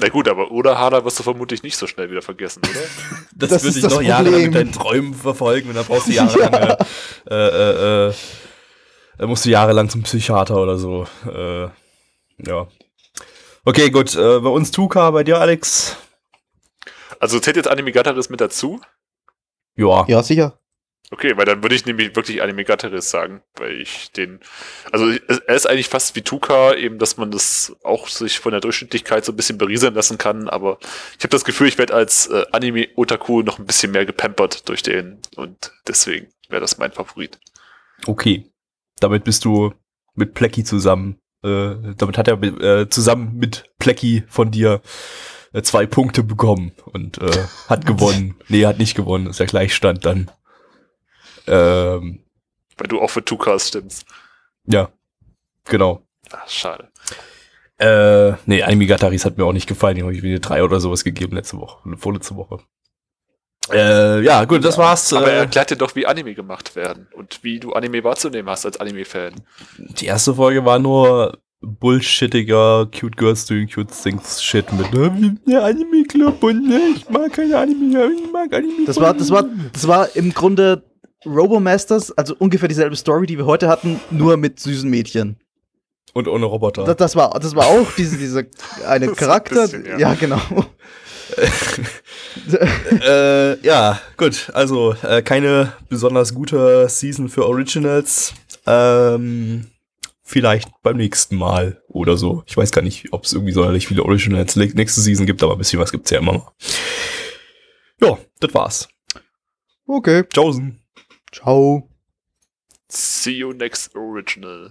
[0.00, 2.80] Na gut, aber oder Hader wirst du vermutlich nicht so schnell wieder vergessen, oder?
[3.36, 6.52] das, das würde ich noch jahrelang mit deinen Träumen verfolgen und dann brauchst du jahrelang,
[6.52, 6.78] ja.
[7.30, 8.14] äh, äh, äh,
[9.18, 11.06] äh, musst du jahrelang zum Psychiater oder so.
[11.26, 11.68] Äh,
[12.38, 12.66] ja.
[13.64, 14.14] Okay, gut.
[14.14, 15.96] Äh, bei uns Tuka, bei dir, Alex?
[17.20, 18.80] Also zählt jetzt Anime Gatteris mit dazu?
[19.76, 20.04] Ja.
[20.08, 20.58] Ja, sicher.
[21.10, 24.40] Okay, weil dann würde ich nämlich wirklich Anime Gatteris sagen, weil ich den,
[24.90, 28.60] also er ist eigentlich fast wie Tuka, eben, dass man das auch sich von der
[28.60, 30.78] Durchschnittlichkeit so ein bisschen berieseln lassen kann, aber
[31.16, 34.82] ich habe das Gefühl, ich werde als äh, Anime-Otaku noch ein bisschen mehr gepampert durch
[34.82, 37.38] den und deswegen wäre das mein Favorit.
[38.06, 38.50] Okay,
[39.00, 39.72] damit bist du
[40.14, 44.80] mit Plecky zusammen, äh, damit hat er äh, zusammen mit Plecky von dir
[45.52, 48.36] äh, zwei Punkte bekommen und äh, hat gewonnen.
[48.48, 50.30] nee, hat nicht gewonnen, ist ja Gleichstand dann.
[51.46, 52.24] Ähm,
[52.76, 54.06] Weil du auch für Tukas stimmst.
[54.66, 54.90] Ja,
[55.64, 56.02] genau.
[56.30, 56.90] Ach, schade.
[57.78, 59.96] Äh, nee, Anime Gataris hat mir auch nicht gefallen.
[59.96, 62.60] Die habe ich wieder drei oder sowas gegeben letzte Woche, vorletzte Woche.
[63.72, 65.12] Äh, ja, gut, das war's.
[65.12, 68.66] Aber äh, erklärt dir doch, wie Anime gemacht werden und wie du Anime wahrzunehmen hast
[68.66, 69.34] als Anime-Fan.
[69.78, 75.64] Die erste Folge war nur bullshittiger Cute Girls doing cute things Shit mit ne, der
[75.64, 78.84] Anime Club und ne, ich mag keine Anime, ich mag Anime.
[78.86, 80.82] Das war, das war, das war im Grunde
[81.24, 85.38] Robomasters, also ungefähr dieselbe Story, die wir heute hatten, nur mit süßen Mädchen.
[86.12, 86.84] Und ohne Roboter.
[86.84, 88.46] Das, das war, das war auch diese, diese
[88.86, 89.62] eine Charakter.
[89.62, 89.98] Ein bisschen, ja.
[89.98, 90.14] ja.
[90.14, 90.40] genau.
[93.00, 94.50] äh, ja, gut.
[94.54, 98.34] Also äh, keine besonders gute Season für Originals.
[98.66, 99.66] Ähm,
[100.22, 102.42] vielleicht beim nächsten Mal oder so.
[102.46, 105.58] Ich weiß gar nicht, ob es irgendwie sonderlich viele Originals nächste Season gibt, aber ein
[105.58, 106.52] bisschen was gibt's ja immer mal.
[108.00, 108.88] Ja, das war's.
[109.86, 110.24] Okay.
[110.24, 110.80] Tschaußen.
[111.32, 111.88] Ciao.
[112.88, 114.70] See you next original.